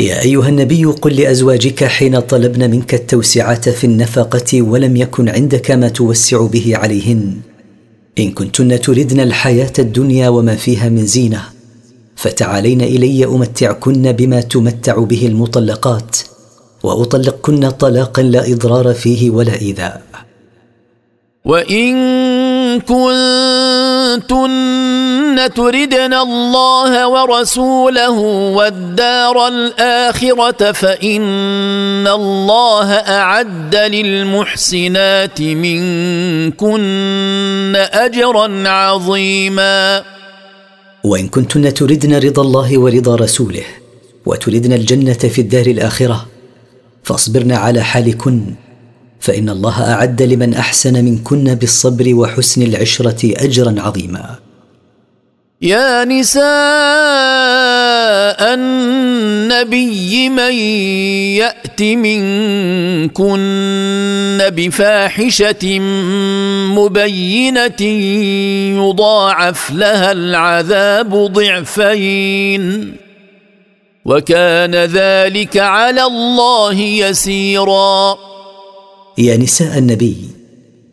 يا 0.00 0.22
أيها 0.22 0.48
النبي 0.48 0.84
قل 0.84 1.16
لأزواجك 1.16 1.84
حين 1.84 2.20
طلبن 2.20 2.70
منك 2.70 2.94
التوسعة 2.94 3.70
في 3.70 3.84
النفقة 3.84 4.62
ولم 4.62 4.96
يكن 4.96 5.28
عندك 5.28 5.70
ما 5.70 5.88
توسع 5.88 6.46
به 6.46 6.76
عليهن. 6.76 7.36
إن 8.18 8.30
كنتن 8.30 8.80
تردن 8.80 9.20
الحياة 9.20 9.72
الدنيا 9.78 10.28
وما 10.28 10.56
فيها 10.56 10.88
من 10.88 11.06
زينة 11.06 11.42
فتعالين 12.16 12.80
إلي 12.80 13.24
أمتعكن 13.24 14.12
بما 14.12 14.40
تمتع 14.40 14.98
به 14.98 15.26
المطلقات 15.26 16.16
وأطلقكن 16.82 17.70
طلاقا 17.70 18.22
لا 18.22 18.52
إضرار 18.52 18.94
فيه 18.94 19.30
ولا 19.30 19.60
إيذاء. 19.60 20.02
وإن 21.44 22.80
كنتن 24.10 25.54
تردن 25.54 26.14
الله 26.14 27.08
ورسوله 27.08 28.18
والدار 28.58 29.48
الآخرة 29.48 30.72
فإن 30.72 32.06
الله 32.06 32.92
أعد 32.92 33.76
للمحسنات 33.76 35.40
منكن 35.40 36.76
أجرا 37.92 38.68
عظيما. 38.68 40.02
وإن 41.04 41.28
كنتن 41.28 41.74
تردن 41.74 42.18
رضا 42.18 42.42
الله 42.42 42.78
ورضا 42.78 43.16
رسوله 43.16 43.64
وتردن 44.26 44.72
الجنة 44.72 45.12
في 45.12 45.40
الدار 45.40 45.66
الآخرة 45.66 46.26
فاصبرن 47.02 47.52
على 47.52 47.82
حالكن. 47.82 48.54
فإن 49.20 49.48
الله 49.48 49.92
أعد 49.92 50.22
لمن 50.22 50.54
أحسن 50.54 51.04
منكن 51.04 51.54
بالصبر 51.54 52.14
وحسن 52.14 52.62
العشرة 52.62 53.32
أجرا 53.36 53.74
عظيما. 53.78 54.34
يا 55.62 56.04
نساء 56.04 56.40
النبي 58.54 60.28
من 60.28 60.52
يأت 61.36 61.82
منكن 61.82 63.40
بفاحشة 64.40 65.78
مبينة 66.74 67.82
يضاعف 68.80 69.70
لها 69.70 70.12
العذاب 70.12 71.14
ضعفين. 71.14 72.94
وكان 74.04 74.74
ذلك 74.74 75.56
على 75.56 76.04
الله 76.04 76.74
يسيرا. 76.74 78.29
يا 79.18 79.36
نساء 79.36 79.78
النبي 79.78 80.16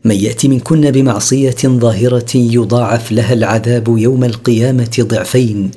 من 0.04 0.16
يأتي 0.16 0.48
منكن 0.48 0.92
بمعصية 0.92 1.56
ظاهرة 1.66 2.38
يضاعف 2.38 3.12
لها 3.12 3.34
العذاب 3.34 3.98
يوم 3.98 4.24
القيامة 4.24 4.98
ضعفين 5.00 5.72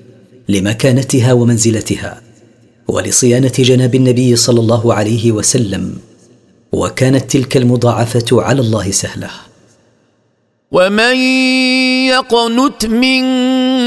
لمكانتها 0.49 1.33
ومنزلتها 1.33 2.23
ولصيانة 2.89 3.53
جناب 3.59 3.95
النبي 3.95 4.37
صلى 4.37 4.61
الله 4.61 4.95
عليه 4.95 5.33
وسلم 5.33 5.97
وكانت 6.73 7.31
تلك 7.31 7.57
المضاعفة 7.57 8.43
على 8.43 8.61
الله 8.61 8.91
سهلة. 8.91 9.31
ومن 10.73 11.17
يقنت 12.07 12.87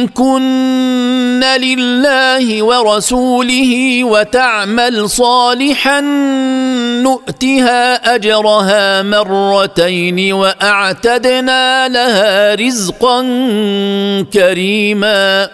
منكن 0.04 1.44
لله 1.62 2.64
ورسوله 2.64 4.04
وتعمل 4.04 5.10
صالحا 5.10 6.02
نؤتها 7.04 8.16
اجرها 8.16 9.02
مرتين 9.02 10.34
واعتدنا 10.34 11.88
لها 11.88 12.56
رزقا 12.56 13.22
كريما. 14.34 15.50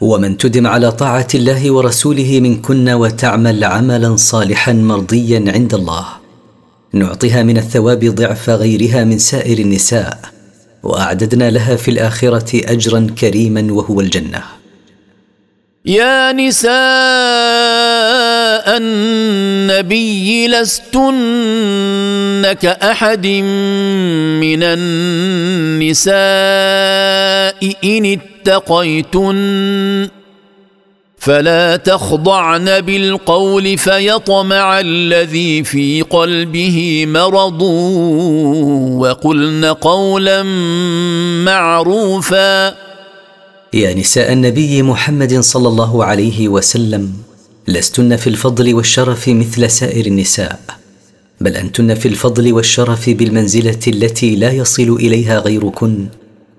ومن 0.00 0.36
تدم 0.36 0.66
على 0.66 0.92
طاعه 0.92 1.28
الله 1.34 1.70
ورسوله 1.70 2.40
منكن 2.40 2.88
وتعمل 2.88 3.64
عملا 3.64 4.16
صالحا 4.16 4.72
مرضيا 4.72 5.44
عند 5.48 5.74
الله. 5.74 6.06
نعطيها 6.92 7.42
من 7.42 7.56
الثواب 7.56 8.04
ضعف 8.04 8.50
غيرها 8.50 9.04
من 9.04 9.18
سائر 9.18 9.58
النساء. 9.58 10.35
وأعددنا 10.86 11.50
لها 11.50 11.76
في 11.76 11.90
الآخرة 11.90 12.72
اجرا 12.72 13.06
كريما 13.20 13.72
وهو 13.72 14.00
الجنة. 14.00 14.42
يا 15.86 16.32
نساء 16.32 16.72
النبي 18.76 20.48
لستن 20.48 22.52
كأحد 22.52 23.26
من 23.26 24.62
النساء 24.62 26.16
إن 27.84 28.18
اتقيتن. 28.46 30.08
فلا 31.26 31.76
تخضعن 31.76 32.80
بالقول 32.80 33.78
فيطمع 33.78 34.80
الذي 34.80 35.64
في 35.64 36.02
قلبه 36.02 37.04
مرض 37.06 37.62
وقلن 39.02 39.64
قولا 39.64 40.42
معروفا. 41.44 42.68
يا 43.74 43.94
نساء 43.94 44.32
النبي 44.32 44.82
محمد 44.82 45.40
صلى 45.40 45.68
الله 45.68 46.04
عليه 46.04 46.48
وسلم 46.48 47.12
لستن 47.68 48.16
في 48.16 48.26
الفضل 48.26 48.74
والشرف 48.74 49.28
مثل 49.28 49.70
سائر 49.70 50.06
النساء 50.06 50.60
بل 51.40 51.56
أنتن 51.56 51.94
في 51.94 52.08
الفضل 52.08 52.52
والشرف 52.52 53.10
بالمنزلة 53.10 53.80
التي 53.88 54.36
لا 54.36 54.50
يصل 54.50 54.96
إليها 55.00 55.38
غيركن 55.38 56.06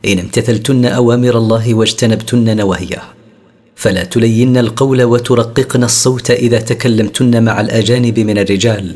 إن 0.05 0.19
امتثلتن 0.19 0.85
أوامر 0.85 1.37
الله 1.37 1.73
واجتنبتن 1.73 2.57
نواهيه. 2.57 3.16
فلا 3.77 4.03
تلين 4.03 4.57
القول 4.57 5.03
وترققن 5.03 5.83
الصوت 5.83 6.31
إذا 6.31 6.59
تكلمتن 6.59 7.43
مع 7.43 7.61
الأجانب 7.61 8.19
من 8.19 8.37
الرجال. 8.37 8.95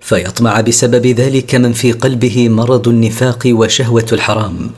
فيطمع 0.00 0.60
بسبب 0.60 1.06
ذلك 1.06 1.54
من 1.54 1.72
في 1.72 1.92
قلبه 1.92 2.48
مرض 2.48 2.88
النفاق 2.88 3.42
وشهوة 3.46 4.06
الحرام. 4.12 4.70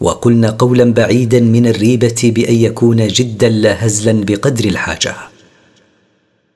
وقلن 0.00 0.44
قولا 0.44 0.92
بعيدا 0.92 1.40
من 1.40 1.66
الريبة 1.66 2.32
بأن 2.34 2.54
يكون 2.54 3.06
جدا 3.06 3.48
لا 3.48 3.86
هزلا 3.86 4.24
بقدر 4.24 4.64
الحاجة. 4.64 5.14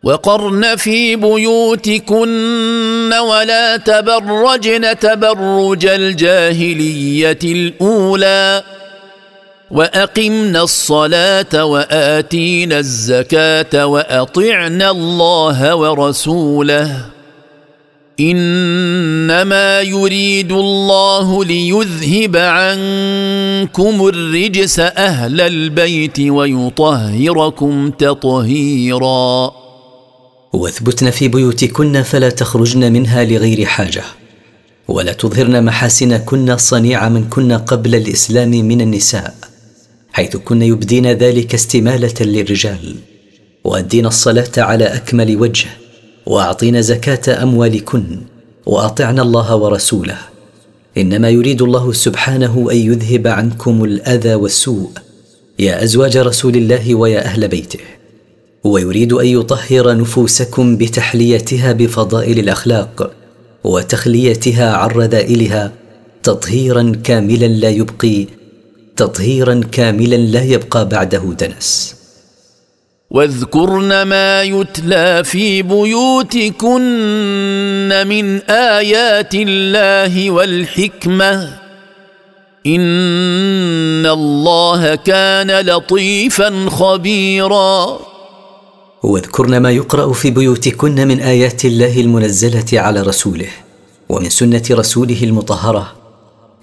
وقرن 0.03 0.77
في 0.77 1.17
بيوتكن 1.17 3.13
ولا 3.13 3.77
تبرجن 3.77 4.99
تبرج 4.99 5.87
الجاهلية 5.87 7.39
الأولى. 7.45 8.78
وأقمنا 9.71 10.63
الصلاة 10.63 11.65
وآتينا 11.65 12.79
الزكاة 12.79 13.87
وأطعنا 13.87 14.91
الله 14.91 15.75
ورسوله. 15.77 17.05
إنما 18.21 19.81
يريد 19.81 20.53
الله 20.53 21.45
ليذهب 21.45 22.37
عنكم 22.37 24.09
الرجس 24.09 24.81
أهل 24.81 25.41
البيت 25.41 26.21
ويطهركم 26.21 27.91
تطهيرا. 27.91 29.53
واثبتن 30.53 31.11
في 31.11 31.29
بيوتكن 31.29 32.03
فلا 32.03 32.31
تخرجن 32.31 32.93
منها 32.93 33.25
لغير 33.25 33.67
حاجة 33.67 34.03
ولا 34.89 35.13
تظهرن 35.13 35.65
محاسنكن 35.65 36.57
صنيع 36.57 37.09
من 37.09 37.29
كن 37.29 37.53
قبل 37.53 37.95
الإسلام 37.95 38.51
من 38.51 38.81
النساء. 38.81 39.35
حيث 40.19 40.37
كن 40.37 40.63
يبدين 40.63 41.07
ذلك 41.07 41.55
استمالة 41.55 42.15
للرجال 42.21 42.95
وادين 43.65 44.07
الصلاة 44.07 44.51
على 44.59 44.85
أكمل 44.85 45.37
وجه 45.37 45.67
واعطين 46.27 46.83
زكاة 46.83 47.43
أموالكن 47.43 48.21
واطعن 48.67 49.19
الله 49.21 49.57
ورسوله. 49.57 50.19
إنما 50.97 51.29
يريد 51.31 51.63
الله 51.63 51.93
سبحانه 51.93 52.69
أن 52.73 52.77
يذهب 52.77 53.27
عنكم 53.27 53.85
الأذى 53.85 54.35
والسوء 54.35 54.91
يا 55.59 55.85
أزواج 55.85 56.17
رسول 56.17 56.57
الله 56.57 56.95
ويا 56.95 57.25
أهل 57.25 57.49
بيته. 57.49 57.81
ويريد 58.65 59.13
أن 59.13 59.27
يطهر 59.27 59.97
نفوسكم 59.97 60.77
بتحليتها 60.77 61.73
بفضائل 61.73 62.39
الأخلاق 62.39 63.13
وتخليتها 63.65 64.73
عن 64.73 64.89
رذائلها 64.89 65.73
تطهيرا 66.23 66.93
كاملا 67.05 67.47
لا 67.47 67.71
يبقي 67.71 68.38
تطهيرا 68.99 69.61
كاملا 69.73 70.17
لا 70.17 70.43
يبقى 70.43 70.89
بعده 70.89 71.19
دنس. 71.19 71.95
واذكرن 73.11 74.03
ما 74.03 74.43
يتلى 74.43 75.25
في 75.25 75.63
بيوتكن 75.63 76.83
من 78.07 78.41
آيات 78.51 79.35
الله 79.35 80.31
والحكمة. 80.31 81.59
إن 82.67 84.07
الله 84.07 84.95
كان 84.95 85.61
لطيفا 85.67 86.69
خبيرا. 86.71 87.99
واذكرن 89.03 89.59
ما 89.59 89.71
يقرأ 89.71 90.13
في 90.13 90.31
بيوتكن 90.31 91.09
من 91.09 91.21
آيات 91.21 91.65
الله 91.65 92.01
المنزلة 92.01 92.81
على 92.81 93.03
رسوله 93.03 93.49
ومن 94.09 94.31
سنة 94.31 94.63
رسوله 94.71 95.23
المطهرة. 95.23 95.98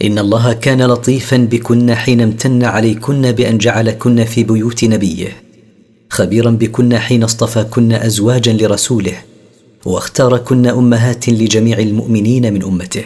إن 0.03 0.19
الله 0.19 0.53
كان 0.53 0.81
لطيفا 0.81 1.37
بكن 1.37 1.95
حين 1.95 2.21
امتن 2.21 2.63
عليكن 2.63 3.31
بأن 3.31 3.57
جعلكن 3.57 4.23
في 4.23 4.43
بيوت 4.43 4.85
نبيه 4.85 5.27
خبيرا 6.09 6.51
بكن 6.51 6.97
حين 6.97 7.23
اصطفاكن 7.23 7.91
ازواجا 7.91 8.53
لرسوله 8.53 9.17
واختاركن 9.85 10.67
أمهات 10.67 11.29
لجميع 11.29 11.79
المؤمنين 11.79 12.53
من 12.53 12.63
أمته. 12.63 13.05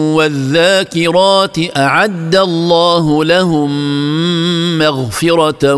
والذاكرات 0.15 1.77
أعد 1.77 2.35
الله 2.35 3.23
لهم 3.25 3.69
مغفرة 4.79 5.75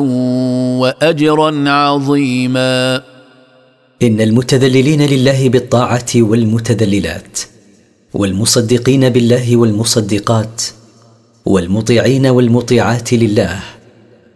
وأجرا 0.82 1.70
عظيما. 1.70 3.04
إن 4.04 4.22
المتذللين 4.22 5.02
لله 5.02 5.50
بالطاعة 5.50 6.06
والمتذللات 6.16 7.40
والمصدقين 8.14 9.10
بالله 9.10 9.58
والمصدقات 9.58 10.62
والمطيعين 11.46 12.28
والمطيعات 12.28 13.14
لله 13.14 13.60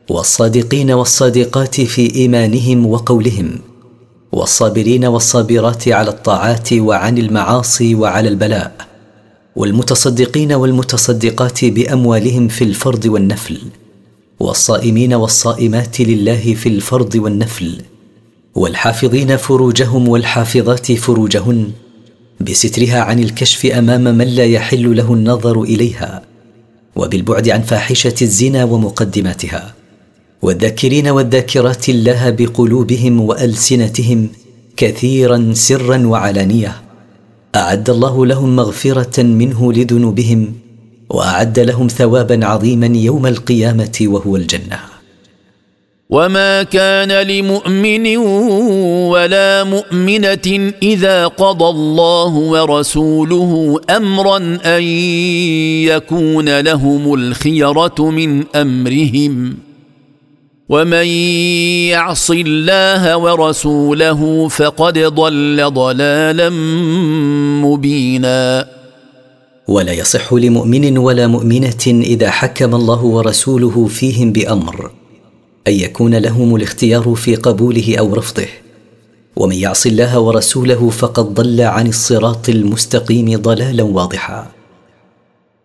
والصادقين 0.10 0.92
والصادقات 0.92 1.82
في 1.82 2.16
إيمانهم 2.16 2.86
وقولهم 2.86 3.60
والصابرين 4.32 5.06
والصابرات 5.06 5.88
على 5.88 6.10
الطاعات 6.10 6.74
وعن 6.74 7.18
المعاصي 7.18 7.96
وعلى 7.96 8.30
البلاء 8.30 8.87
والمتصدقين 9.58 10.54
والمتصدقات 10.54 11.66
بأموالهم 11.66 12.48
في 12.48 12.64
الفرض 12.64 13.06
والنفل 13.06 13.58
والصائمين 14.40 15.14
والصائمات 15.14 16.02
لله 16.02 16.54
في 16.54 16.70
الفرض 16.70 17.16
والنفل 17.16 17.82
والحافظين 18.56 19.38
فروجهم 19.38 20.08
والحافظات 20.08 20.92
فروجهن 20.92 21.72
بسترها 22.42 23.00
عن 23.02 23.20
الكشف 23.20 23.66
أمام 23.66 24.04
من 24.04 24.28
لا 24.28 24.46
يحل 24.46 24.98
له 24.98 25.14
النظر 25.14 25.62
إليها 25.62 26.22
وبالبعد 26.96 27.50
عن 27.50 27.62
فاحشة 27.62 28.16
الزنا 28.22 28.64
ومقدماتها 28.64 29.74
والذاكرين 30.42 31.08
والذاكرات 31.08 31.90
الله 31.90 32.30
بقلوبهم 32.30 33.22
وألسنتهم 33.22 34.30
كثيرا 34.78 35.52
سرا 35.54 36.08
وعلانية. 36.08 36.87
أعد 37.56 37.90
الله 37.90 38.26
لهم 38.26 38.56
مغفرة 38.56 39.24
منه 39.24 39.74
لذنوبهم 39.74 40.54
وأعد 41.10 41.60
لهم 41.60 41.88
ثوابا 41.88 42.46
عظيما 42.46 42.88
يوم 42.98 43.26
القيامة 43.28 43.98
وهو 44.02 44.36
الجنة. 44.36 44.80
وما 46.10 46.64
كان 46.64 47.12
لمؤمن 47.28 48.18
ولا 49.08 49.64
مؤمنة 49.64 50.74
إذا 50.84 51.28
قضى 51.28 51.66
الله 51.66 52.34
ورسوله 52.36 53.80
امرا 53.90 54.38
أن 54.66 54.84
يكون 55.84 56.60
لهم 56.60 57.14
الخيرة 57.14 57.96
من 58.00 58.44
أمرهم. 58.56 59.67
ومن 60.70 61.08
يعص 61.96 62.32
الله 62.32 63.18
ورسوله 63.18 64.48
فقد 64.48 65.00
ضل 65.00 65.72
ضلالا 65.74 66.50
مبينا. 67.64 68.68
ولا 69.68 69.94
يصح 69.94 70.34
لمؤمن 70.34 70.98
ولا 70.98 71.28
مؤمنه 71.28 71.86
اذا 71.88 72.30
حكم 72.30 72.76
الله 72.76 73.04
ورسوله 73.04 73.86
فيهم 73.86 74.32
بامر 74.32 74.92
ان 75.68 75.74
يكون 75.74 76.16
لهم 76.16 76.56
الاختيار 76.56 77.14
في 77.16 77.36
قبوله 77.36 77.96
أو 78.00 78.14
رفضه. 78.14 78.48
ومن 79.36 79.56
يعص 79.56 79.86
الله 79.86 80.20
ورسوله 80.20 80.90
فقد 80.90 81.34
ضل 81.34 81.62
عن 81.62 81.88
الصراط 81.88 82.50
المستقيم 82.50 83.42
ضلالا 83.42 83.84
واضحا. 83.84 84.57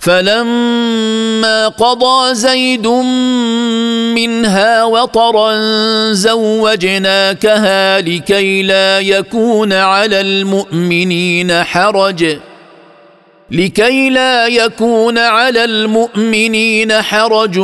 فلما 0.00 1.68
قضى 1.68 2.34
زيد 2.34 2.86
منها 4.16 4.84
وطرا 4.84 5.52
زوجناكها 6.12 8.00
لكي 8.00 8.62
لا 8.62 9.00
يكون 9.00 9.72
على 9.72 10.20
المؤمنين 10.20 11.62
حرج. 11.62 12.36
لكي 13.50 14.10
لا 14.10 14.46
يكون 14.46 15.18
على 15.18 15.64
المؤمنين 15.64 17.02
حرج 17.02 17.54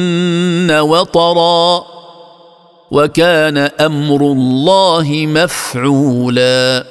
وطرا. 0.72 1.97
وكان 2.92 3.58
أمر 3.58 4.32
الله 4.32 5.26
مفعولا. 5.28 6.86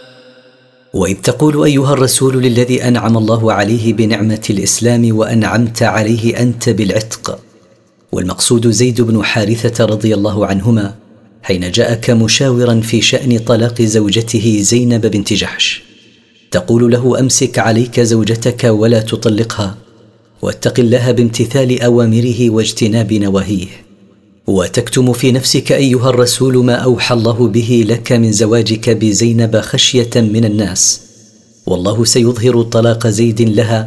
وإذ 0.94 1.14
تقول 1.14 1.64
أيها 1.64 1.92
الرسول 1.92 2.42
للذي 2.42 2.84
أنعم 2.88 3.16
الله 3.16 3.52
عليه 3.52 3.92
بنعمة 3.92 4.42
الإسلام 4.50 5.16
وأنعمت 5.16 5.82
عليه 5.82 6.40
أنت 6.40 6.68
بالعتق. 6.68 7.38
والمقصود 8.12 8.70
زيد 8.70 9.00
بن 9.00 9.24
حارثة 9.24 9.84
رضي 9.84 10.14
الله 10.14 10.46
عنهما 10.46 10.94
حين 11.42 11.70
جاءك 11.70 12.10
مشاورا 12.10 12.80
في 12.80 13.00
شأن 13.00 13.38
طلاق 13.38 13.82
زوجته 13.82 14.58
زينب 14.60 15.06
بنت 15.06 15.32
جحش. 15.32 15.82
تقول 16.50 16.92
له 16.92 17.20
أمسك 17.20 17.58
عليك 17.58 18.00
زوجتك 18.00 18.64
ولا 18.64 19.00
تطلقها 19.00 19.74
واتق 20.42 20.80
الله 20.80 21.10
بامتثال 21.10 21.82
أوامره 21.82 22.50
واجتناب 22.50 23.12
نواهيه. 23.12 23.85
وتكتم 24.46 25.12
في 25.12 25.32
نفسك 25.32 25.72
أيها 25.72 26.10
الرسول 26.10 26.64
ما 26.64 26.74
أوحى 26.74 27.14
الله 27.14 27.48
به 27.48 27.84
لك 27.88 28.12
من 28.12 28.32
زواجك 28.32 28.90
بزينب 28.90 29.60
خشية 29.60 30.10
من 30.16 30.44
الناس. 30.44 31.00
والله 31.66 32.04
سيظهر 32.04 32.62
طلاق 32.62 33.06
زيد 33.06 33.40
لها 33.42 33.86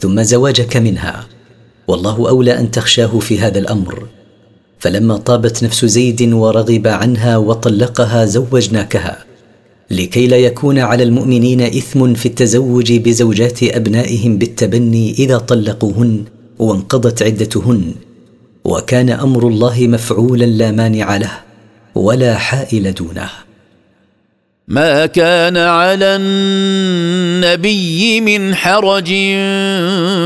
ثم 0.00 0.22
زواجك 0.22 0.76
منها. 0.76 1.26
والله 1.88 2.28
أولى 2.28 2.58
أن 2.58 2.70
تخشاه 2.70 3.18
في 3.18 3.38
هذا 3.38 3.58
الأمر. 3.58 4.06
فلما 4.78 5.16
طابت 5.16 5.64
نفس 5.64 5.84
زيد 5.84 6.32
ورغب 6.32 6.86
عنها 6.86 7.36
وطلقها 7.36 8.24
زوجناكها. 8.24 9.24
لكي 9.90 10.26
لا 10.26 10.36
يكون 10.36 10.78
على 10.78 11.02
المؤمنين 11.02 11.60
إثم 11.60 12.14
في 12.14 12.26
التزوج 12.26 12.92
بزوجات 12.92 13.62
أبنائهم 13.62 14.38
بالتبني 14.38 15.12
إذا 15.12 15.38
طلقوهن 15.38 16.24
وانقضت 16.58 17.22
عدتهن. 17.22 17.94
وكان 18.66 19.10
أمر 19.10 19.48
الله 19.48 19.76
مفعولا 19.80 20.44
لا 20.44 20.70
مانع 20.70 21.16
له 21.16 21.30
ولا 21.94 22.38
حائل 22.38 22.94
دونه. 22.94 23.30
ما 24.68 25.06
كان 25.06 25.56
على 25.56 26.16
النبي 26.16 28.20
من 28.20 28.54
حرج 28.54 29.08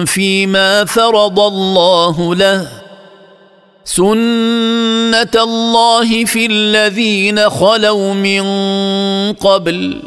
فيما 0.07 0.85
فرض 0.85 1.41
الله 1.41 2.35
له. 2.35 2.69
سنة 3.85 5.35
الله 5.37 6.25
في 6.25 6.47
الذين 6.47 7.51
خلوا 7.51 8.15
من 8.15 8.43
قبل. 9.33 10.03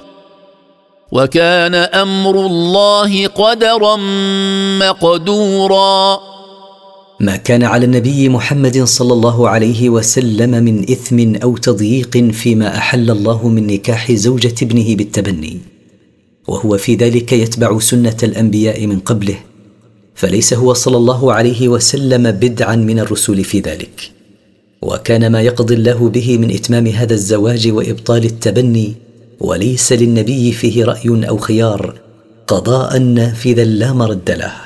وكان 1.12 1.76
أمر 1.76 2.46
الله 2.46 3.28
قدرا 3.28 3.96
مقدورا. 4.80 6.33
ما 7.24 7.36
كان 7.36 7.64
على 7.64 7.86
النبي 7.86 8.30
محمد 8.30 8.84
صلى 8.84 9.14
الله 9.14 9.50
عليه 9.50 9.90
وسلم 9.90 10.64
من 10.64 10.80
إثم 10.92 11.36
أو 11.36 11.58
تضييق 11.58 12.18
فيما 12.32 12.78
أحل 12.78 13.12
الله 13.12 13.48
من 13.48 13.68
نكاح 13.68 14.12
زوجة 14.12 14.56
ابنه 14.62 14.96
بالتبني. 14.96 15.58
وهو 16.48 16.78
في 16.78 16.96
ذلك 16.96 17.34
يتبع 17.34 17.80
سنة 17.80 18.18
الأنبياء 18.24 18.88
من 18.88 19.00
قبله. 19.00 19.36
فليس 20.16 20.54
هو 20.54 20.74
صلى 20.74 20.98
الله 20.98 21.34
عليه 21.34 21.68
وسلم 21.68 22.32
بدعا 22.32 22.76
من 22.76 23.00
الرسل 23.00 23.44
في 23.44 23.60
ذلك. 23.60 24.12
وكان 24.82 25.32
ما 25.32 25.42
يقضي 25.42 25.74
الله 25.74 26.10
به 26.10 26.38
من 26.38 26.52
إتمام 26.52 26.88
هذا 26.88 27.14
الزواج 27.14 27.68
وإبطال 27.68 28.26
التبني 28.26 28.94
وليس 29.40 29.94
للنبي 29.94 30.52
فيه 30.52 30.86
رأي 30.86 31.28
أو 31.30 31.38
خيار 31.38 31.94
قضاء 32.48 33.00
نافذا 33.00 33.64
لا 33.64 33.94
مرد 33.94 34.32
له. 34.32 34.63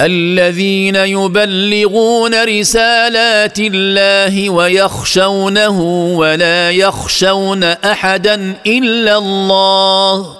الذين 0.00 0.96
يبلغون 0.96 2.44
رسالات 2.44 3.58
الله 3.58 4.50
ويخشونه 4.50 5.80
ولا 6.16 6.70
يخشون 6.70 7.64
أحدا 7.64 8.54
إلا 8.66 9.18
الله 9.18 10.36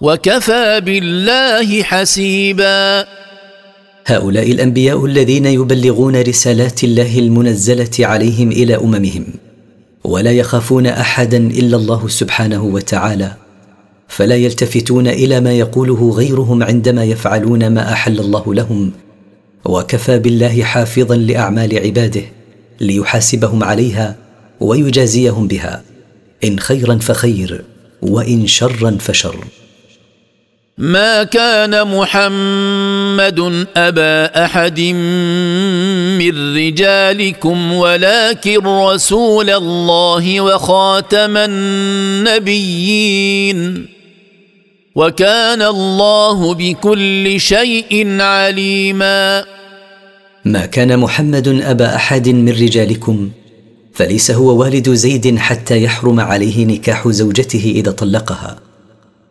وكفى 0.00 0.80
بالله 0.80 1.82
حسيبا. 1.82 3.06
هؤلاء 4.06 4.52
الأنبياء 4.52 5.04
الذين 5.04 5.46
يبلغون 5.46 6.22
رسالات 6.22 6.84
الله 6.84 7.18
المنزلة 7.18 7.90
عليهم 8.00 8.52
إلى 8.52 8.76
أممهم 8.76 9.26
ولا 10.04 10.32
يخافون 10.32 10.86
أحدا 10.86 11.36
إلا 11.36 11.76
الله 11.76 12.08
سبحانه 12.08 12.64
وتعالى. 12.64 13.43
فلا 14.08 14.36
يلتفتون 14.36 15.06
إلى 15.08 15.40
ما 15.40 15.52
يقوله 15.52 16.10
غيرهم 16.10 16.62
عندما 16.62 17.04
يفعلون 17.04 17.70
ما 17.70 17.92
أحل 17.92 18.20
الله 18.20 18.54
لهم. 18.54 18.92
وكفى 19.64 20.18
بالله 20.18 20.62
حافظا 20.62 21.16
لأعمال 21.16 21.78
عباده 21.78 22.22
ليحاسبهم 22.80 23.64
عليها 23.64 24.16
ويجازيهم 24.60 25.46
بها. 25.46 25.82
إن 26.44 26.60
خيرا 26.60 26.98
فخير 26.98 27.64
وإن 28.02 28.46
شرا 28.46 28.96
فشر. 29.00 29.36
ما 30.78 31.24
كان 31.24 31.98
محمد 31.98 33.66
أبا 33.76 34.44
أحد 34.44 34.80
من 36.18 36.56
رجالكم 36.56 37.72
ولكن 37.72 38.66
رسول 38.66 39.50
الله 39.50 40.40
وخاتم 40.40 41.36
النبيين. 42.34 43.93
وكان 44.94 45.62
الله 45.62 46.54
بكل 46.54 47.40
شيء 47.40 48.20
عليما. 48.20 49.44
ما 50.44 50.66
كان 50.66 50.98
محمد 50.98 51.48
أبا 51.48 51.96
أحد 51.96 52.28
من 52.28 52.48
رجالكم 52.48 53.30
فليس 53.92 54.30
هو 54.30 54.60
والد 54.60 54.90
زيد 54.90 55.38
حتى 55.38 55.82
يحرم 55.82 56.20
عليه 56.20 56.64
نكاح 56.64 57.08
زوجته 57.08 57.72
إذا 57.76 57.90
طلقها. 57.90 58.58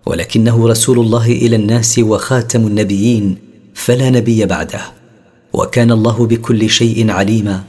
ولكنه 0.06 0.67
رسول 0.67 0.99
الله 0.99 1.32
إلى 1.32 1.56
الناس 1.56 1.99
وخاتم 1.99 2.67
النبيين 2.67 3.38
فلا 3.73 4.10
نبي 4.10 4.45
بعده. 4.45 4.82
وكان 5.54 5.91
الله 5.91 6.28
بكل 6.28 6.69
شيء 6.69 7.12
عليما 7.12 7.63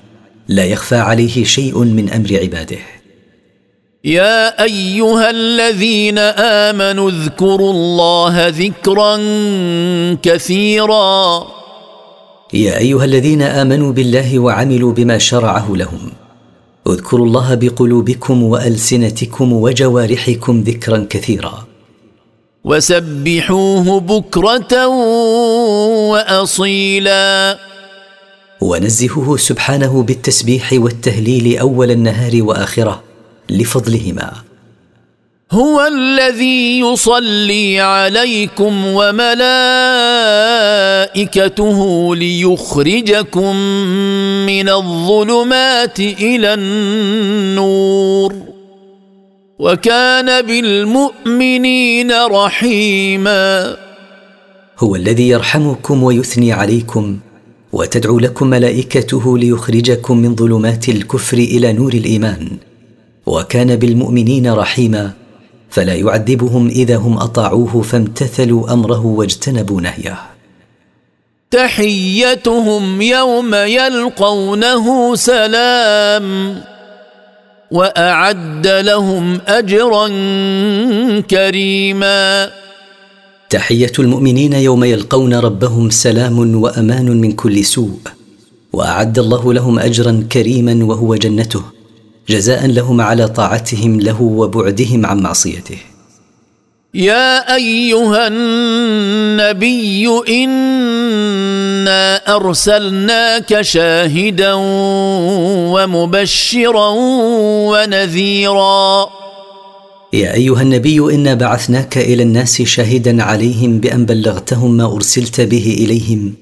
لا 0.49 0.65
يخفى 0.65 0.97
عليه 0.97 1.45
شيء 1.45 1.79
من 1.79 2.11
أمر 2.11 2.39
عباده. 2.43 2.94
يا 4.05 4.63
أيها 4.63 5.31
الذين 5.31 6.19
آمنوا 6.19 7.11
اذكروا 7.11 7.73
الله 7.73 8.49
ذكرا 8.49 9.17
كثيرا. 10.23 11.47
يا 12.55 12.79
أيها 12.79 13.05
الذين 13.05 13.43
آمنوا 13.43 13.93
بالله 13.93 14.39
وعملوا 14.39 14.93
بما 14.93 15.19
شرعه 15.19 15.77
لهم. 15.77 16.13
اذكروا 16.87 17.27
الله 17.27 17.55
بقلوبكم 17.55 18.43
وألسنتكم 18.43 19.53
وجوارحكم 19.53 20.61
ذكرا 20.61 21.07
كثيرا. 21.11 21.65
وسبحوه 22.65 24.01
بكرة 24.01 24.87
وأصيلا. 26.13 27.59
ونزهه 28.61 29.37
سبحانه 29.37 30.03
بالتسبيح 30.03 30.73
والتهليل 30.73 31.59
أول 31.59 31.91
النهار 31.91 32.43
وآخره. 32.43 33.14
لفضلهما. 33.51 34.33
هو 35.53 35.87
الذي 35.87 36.81
يصلي 36.81 37.81
عليكم 37.81 38.85
وملائكته 38.87 39.37
ليخرجكم 42.17 43.57
من 44.47 44.69
الظلمات 44.69 46.01
إلى 46.01 46.55
النور. 46.55 48.35
وكان 49.59 50.47
بالمؤمنين 50.47 52.13
رحيما. 52.13 53.77
هو 54.79 54.97
الذي 54.97 55.29
يرحمكم 55.29 56.03
ويثني 56.03 56.53
عليكم 56.53 57.19
وتدعو 57.73 58.19
لكم 58.19 58.47
ملائكته 58.47 59.39
ليخرجكم 59.39 60.19
من 60.19 60.37
ظلمات 60.37 60.89
الكفر 60.89 61.39
إلى 61.39 61.73
نور 61.73 61.95
الإيمان. 61.95 62.49
وكان 63.27 63.77
بالمؤمنين 63.77 64.53
رحيما 64.53 65.13
فلا 65.71 65.95
يعذبهم 65.95 66.69
إذا 66.69 66.97
هم 66.97 67.19
أطاعوه 67.19 67.83
فامتثلوا 67.83 68.73
أمره 68.73 69.07
واجتنبوا 69.07 69.81
نهيه. 69.81 70.19
تحيتهم 71.51 73.03
يوم 73.03 73.55
يلقونه 73.55 75.15
سلام 75.15 76.61
وأعد 77.71 78.67
لهم 78.67 79.41
أجرا 79.47 80.09
كريما. 81.21 82.51
تحية 83.51 83.93
المؤمنين 83.99 84.53
يوم 84.53 84.85
يلقون 84.85 85.35
ربهم 85.35 85.91
سلام 85.91 86.63
وأمان 86.63 87.21
من 87.21 87.33
كل 87.33 87.65
سوء 87.65 87.99
وأعد 88.73 89.19
الله 89.19 89.53
لهم 89.53 89.79
أجرا 89.79 90.27
كريما 90.33 90.85
وهو 90.85 91.15
جنته. 91.15 91.74
جزاء 92.29 92.67
لهم 92.67 93.01
على 93.01 93.29
طاعتهم 93.29 94.01
له 94.01 94.23
وبعدهم 94.23 95.07
عن 95.07 95.21
معصيته. 95.21 95.79
يا 96.95 97.55
أيها 97.55 98.29
النبي 98.29 100.09
إنا 100.29 102.17
أرسلناك 102.37 103.61
شاهدا 103.61 104.53
ومبشرا 105.75 106.89
ونذيرا. 107.71 109.09
يا 110.13 110.35
أيها 110.35 110.63
النبي 110.63 110.99
إنا 111.15 111.35
بعثناك 111.35 111.99
إلى 111.99 112.23
الناس 112.23 112.63
شاهدا 112.63 113.23
عليهم 113.23 113.79
بأن 113.79 114.07
بلغتهم 114.07 114.77
ما 114.77 114.87
أرسلت 114.97 115.41
به 115.41 115.77
إليهم 115.81 116.35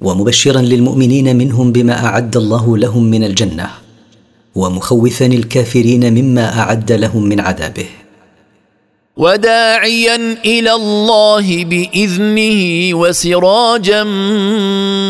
ومبشرا 0.00 0.60
للمؤمنين 0.60 1.36
منهم 1.36 1.72
بما 1.72 2.04
أعد 2.04 2.36
الله 2.36 2.78
لهم 2.78 3.04
من 3.04 3.24
الجنة. 3.24 3.81
ومخوفا 4.54 5.26
الكافرين 5.26 6.12
مما 6.12 6.58
أعد 6.58 6.92
لهم 6.92 7.22
من 7.22 7.40
عذابه. 7.40 7.86
وداعيا 9.16 10.36
إلى 10.44 10.72
الله 10.72 11.64
بإذنه 11.64 12.94
وسراجا 12.94 14.04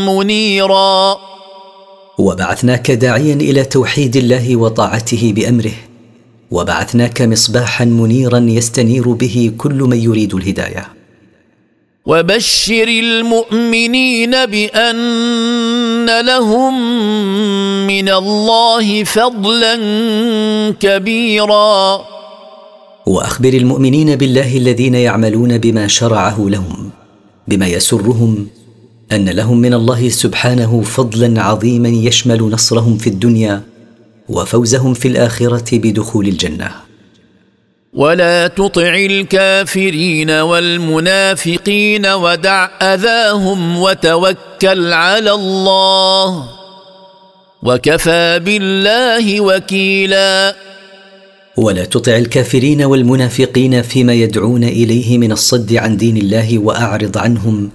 منيرا. 0.08 1.18
وبعثناك 2.18 2.90
داعيا 2.90 3.34
إلى 3.34 3.64
توحيد 3.64 4.16
الله 4.16 4.56
وطاعته 4.56 5.32
بأمره. 5.36 5.74
وبعثناك 6.50 7.22
مصباحا 7.22 7.84
منيرا 7.84 8.38
يستنير 8.38 9.12
به 9.12 9.52
كل 9.58 9.74
من 9.74 9.98
يريد 9.98 10.34
الهداية. 10.34 11.01
وبشر 12.06 12.88
المؤمنين 12.88 14.30
بأن 14.30 16.20
لهم 16.20 16.74
من 17.86 18.08
الله 18.08 19.04
فضلا 19.04 19.74
كبيرا. 20.80 22.04
وأخبر 23.06 23.52
المؤمنين 23.54 24.16
بالله 24.16 24.56
الذين 24.56 24.94
يعملون 24.94 25.58
بما 25.58 25.86
شرعه 25.86 26.36
لهم 26.48 26.90
بما 27.48 27.66
يسرهم 27.66 28.46
أن 29.12 29.28
لهم 29.28 29.58
من 29.58 29.74
الله 29.74 30.08
سبحانه 30.08 30.82
فضلا 30.82 31.42
عظيما 31.42 31.88
يشمل 31.88 32.42
نصرهم 32.42 32.96
في 32.98 33.06
الدنيا 33.06 33.62
وفوزهم 34.28 34.94
في 34.94 35.08
الآخرة 35.08 35.78
بدخول 35.78 36.28
الجنة. 36.28 36.91
ولا 37.92 38.46
تطع 38.48 38.94
الكافرين 38.94 40.30
والمنافقين 40.30 42.06
ودع 42.06 42.68
اذاهم 42.82 43.78
وتوكل 43.78 44.92
على 44.92 45.32
الله 45.32 46.48
وكفى 47.62 48.40
بالله 48.44 49.40
وكيلا 49.40 50.56
ولا 51.56 51.84
تطع 51.84 52.16
الكافرين 52.16 52.82
والمنافقين 52.82 53.82
فيما 53.82 54.12
يدعون 54.14 54.64
اليه 54.64 55.18
من 55.18 55.32
الصد 55.32 55.74
عن 55.74 55.96
دين 55.96 56.16
الله 56.16 56.58
واعرض 56.58 57.18
عنهم 57.18 57.70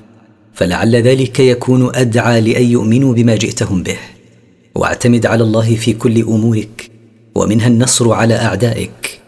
فلعل 0.53 0.95
ذلك 0.95 1.39
يكون 1.39 1.95
ادعى 1.95 2.41
لأن 2.41 2.71
يؤمنوا 2.71 3.13
بما 3.13 3.35
جئتهم 3.35 3.83
به 3.83 3.97
واعتمد 4.75 5.25
على 5.25 5.43
الله 5.43 5.75
في 5.75 5.93
كل 5.93 6.21
امورك 6.21 6.91
ومنها 7.35 7.67
النصر 7.67 8.11
على 8.11 8.35
اعدائك 8.35 9.26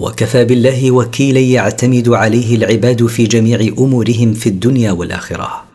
وكفى 0.00 0.44
بالله 0.44 0.90
وكيلا 0.90 1.40
يعتمد 1.40 2.08
عليه 2.08 2.56
العباد 2.56 3.06
في 3.06 3.24
جميع 3.24 3.60
أمورهم 3.78 4.34
في 4.34 4.46
الدنيا 4.46 4.92
والآخرة. 4.92 5.70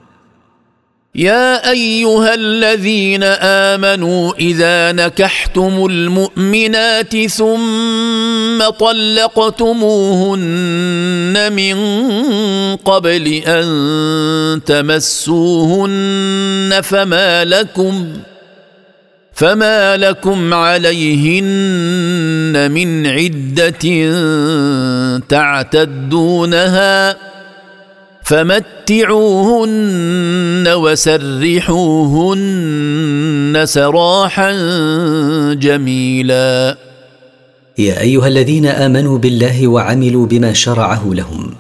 يا 1.16 1.72
أيها 1.72 2.34
الذين 2.34 3.24
آمنوا 3.74 4.34
إذا 4.40 4.92
نكحتم 4.92 5.86
المؤمنات 5.86 7.28
ثم 7.28 8.70
طلقتموهن 8.80 10.34
من 11.54 11.76
قبل 12.76 13.28
أن 13.48 14.62
تمسوهن 14.66 15.96
فما 16.84 17.46
لكم 17.46 18.08
فما 19.36 19.98
لكم 19.98 20.54
عليهن 20.54 21.52
من 22.72 23.08
عده 23.08 23.84
تعتدونها 25.30 27.18
فمتعوهن 28.24 29.68
وسرحوهن 30.68 31.76
سراحا 33.66 34.52
جميلا. 35.54 36.78
يا 37.78 38.02
ايها 38.02 38.28
الذين 38.28 38.66
امنوا 38.66 39.18
بالله 39.18 39.68
وعملوا 39.68 40.26
بما 40.26 40.54
شرعه 40.54 41.10
لهم. 41.14 41.56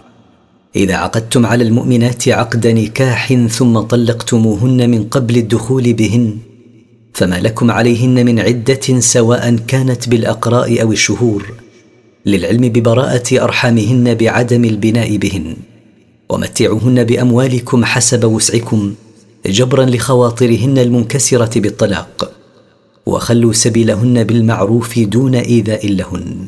اذا 0.75 0.95
عقدتم 0.95 1.45
على 1.45 1.63
المؤمنات 1.63 2.27
عقد 2.29 2.67
نكاح 2.67 3.33
ثم 3.33 3.79
طلقتموهن 3.79 4.89
من 4.89 5.03
قبل 5.03 5.37
الدخول 5.37 5.93
بهن 5.93 6.37
فما 7.15 7.35
لكم 7.35 7.71
عليهن 7.71 8.25
من 8.25 8.39
عدة 8.39 8.99
سواء 8.99 9.55
كانت 9.67 10.09
بالأقراء 10.09 10.81
أو 10.81 10.91
الشهور 10.91 11.53
للعلم 12.25 12.61
ببراءة 12.69 13.43
أرحامهن 13.43 14.15
بعدم 14.15 14.65
البناء 14.65 15.17
بهن. 15.17 15.55
ومتعوهن 16.29 17.03
بأموالكم 17.03 17.85
حسب 17.85 18.23
وسعكم 18.23 18.93
جبرا 19.45 19.85
لخواطرهن 19.85 20.77
المنكسرة 20.77 21.59
بالطلاق. 21.59 22.31
وخلوا 23.05 23.53
سبيلهن 23.53 24.23
بالمعروف 24.23 24.99
دون 24.99 25.35
إيذاء 25.35 25.87
لهن. 25.87 26.47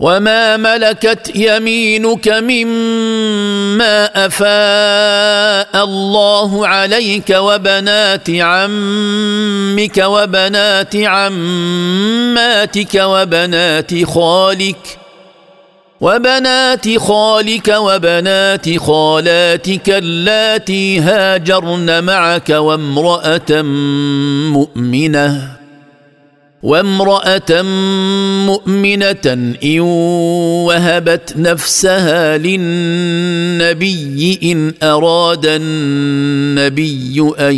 وما 0.00 0.56
ملكت 0.56 1.32
يمينك 1.34 2.28
مما 2.28 4.26
افاء 4.26 5.84
الله 5.84 6.66
عليك 6.66 7.30
وبنات 7.30 8.30
عمك 8.30 9.98
وبنات 10.06 10.96
عماتك 10.96 12.94
وبنات 12.94 14.04
خالك 14.04 14.98
وبنات 16.00 16.98
خالك 16.98 17.68
وبنات 17.78 18.78
خالاتك 18.78 19.90
اللاتي 19.90 21.00
هاجرن 21.00 22.04
معك 22.04 22.50
وامراه 22.50 23.62
مؤمنه 24.52 25.58
وامرأة 26.62 27.62
مؤمنة 28.46 29.56
إن 29.64 29.80
وهبت 30.66 31.34
نفسها 31.36 32.38
للنبي 32.38 34.38
إن 34.42 34.74
أراد 34.82 35.46
النبي 35.46 37.20
أن 37.38 37.54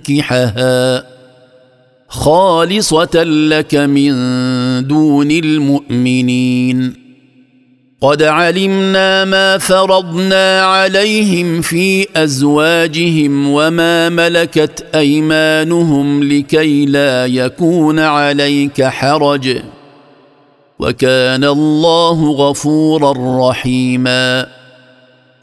يستنكحها 0.00 1.04
خالصة 2.08 3.22
لك 3.24 3.74
من 3.74 4.12
دون 4.86 5.30
المؤمنين. 5.30 7.09
قد 8.02 8.22
علمنا 8.22 9.24
ما 9.24 9.58
فرضنا 9.58 10.62
عليهم 10.62 11.60
في 11.60 12.06
أزواجهم 12.16 13.50
وما 13.50 14.08
ملكت 14.08 14.84
أيمانهم 14.94 16.24
لكي 16.24 16.86
لا 16.86 17.26
يكون 17.26 17.98
عليك 17.98 18.82
حرج. 18.82 19.56
وكان 20.78 21.44
الله 21.44 22.30
غفورا 22.30 23.48
رحيما. 23.50 24.46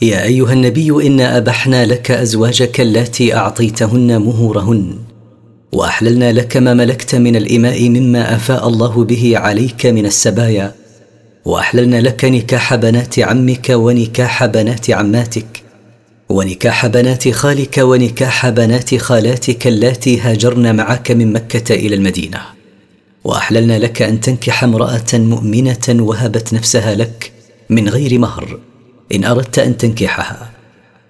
يا 0.02 0.24
أيها 0.24 0.54
النبي 0.54 1.08
إنا 1.08 1.38
أبحنا 1.38 1.86
لك 1.86 2.12
أزواجك 2.12 2.82
اللاتي 2.82 3.36
أعطيتهن 3.36 4.22
مهورهن 4.22 4.96
وأحللنا 5.72 6.32
لك 6.34 6.58
ما 6.58 6.74
ملكت 6.74 7.16
من 7.16 7.36
الإماء 7.36 7.90
مما 7.90 8.36
أفاء 8.36 8.68
الله 8.68 9.04
به 9.04 9.34
عليك 9.38 9.86
من 9.86 10.06
السبايا 10.06 10.87
وأحللنا 11.48 12.02
لك 12.02 12.26
نكاح 12.26 12.76
بنات 12.76 13.20
عمك 13.20 13.70
ونكاح 13.70 14.46
بنات 14.46 14.90
عماتك. 14.90 15.64
ونكاح 16.30 16.88
بنات 16.88 17.30
خالك 17.30 17.78
ونكاح 17.78 18.50
بنات 18.50 18.96
خالاتك 18.96 19.68
اللاتي 19.68 20.20
هاجرن 20.20 20.76
معك 20.76 21.12
من 21.12 21.34
مكة 21.34 21.76
إلى 21.76 21.96
المدينة. 21.96 22.42
وأحللنا 23.24 23.80
لك 23.80 24.02
أن 24.02 24.20
تنكح 24.22 24.64
امرأة 24.64 25.14
مؤمنة 25.14 25.88
وهبت 25.90 26.54
نفسها 26.54 26.96
لك 26.96 27.32
من 27.70 27.90
غير 27.90 28.20
مهر 28.20 28.60
إن 29.16 29.24
أردت 29.24 29.60
أن 29.60 29.78
تنكحها. 29.78 30.52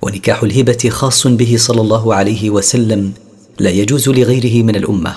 ونكاح 0.01 0.43
الهبة 0.43 0.89
خاص 0.89 1.27
به 1.27 1.55
صلى 1.57 1.81
الله 1.81 2.15
عليه 2.15 2.49
وسلم 2.49 3.11
لا 3.59 3.69
يجوز 3.69 4.09
لغيره 4.09 4.63
من 4.63 4.75
الأمة. 4.75 5.15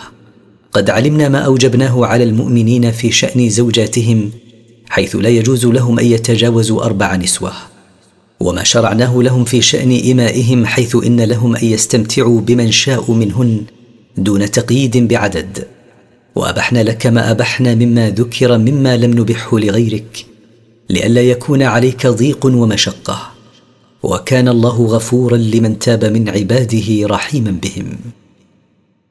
قد 0.72 0.90
علمنا 0.90 1.28
ما 1.28 1.38
أوجبناه 1.38 2.06
على 2.06 2.24
المؤمنين 2.24 2.90
في 2.90 3.12
شأن 3.12 3.48
زوجاتهم 3.48 4.30
حيث 4.90 5.16
لا 5.16 5.28
يجوز 5.28 5.66
لهم 5.66 5.98
أن 5.98 6.04
يتجاوزوا 6.04 6.84
أربع 6.84 7.16
نسوة. 7.16 7.52
وما 8.40 8.64
شرعناه 8.64 9.22
لهم 9.22 9.44
في 9.44 9.62
شأن 9.62 10.10
إمائهم 10.10 10.66
حيث 10.66 10.96
إن 11.06 11.20
لهم 11.20 11.56
أن 11.56 11.64
يستمتعوا 11.64 12.40
بمن 12.40 12.70
شاءوا 12.70 13.14
منهن 13.14 13.62
دون 14.16 14.50
تقييد 14.50 14.96
بعدد. 14.96 15.66
وأبحنا 16.34 16.82
لك 16.82 17.06
ما 17.06 17.30
أبحنا 17.30 17.74
مما 17.74 18.10
ذكر 18.10 18.58
مما 18.58 18.96
لم 18.96 19.18
نبحه 19.18 19.58
لغيرك 19.58 20.26
لئلا 20.90 21.20
يكون 21.20 21.62
عليك 21.62 22.06
ضيق 22.06 22.46
ومشقة. 22.46 23.30
وكان 24.02 24.48
الله 24.48 24.86
غفورا 24.86 25.36
لمن 25.36 25.78
تاب 25.78 26.04
من 26.04 26.28
عباده 26.28 27.06
رحيما 27.06 27.50
بهم. 27.50 27.96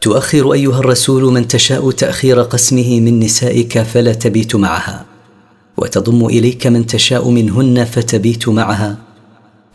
تؤخر 0.00 0.52
أيها 0.52 0.78
الرسول 0.78 1.32
من 1.32 1.48
تشاء 1.48 1.90
تأخير 1.90 2.42
قسمه 2.42 3.00
من 3.00 3.20
نسائك 3.20 3.82
فلا 3.82 4.12
تبيت 4.12 4.56
معها 4.56 5.04
وتضم 5.76 6.26
إليك 6.26 6.66
من 6.66 6.86
تشاء 6.86 7.30
منهن 7.30 7.84
فتبيت 7.84 8.48
معها 8.48 8.96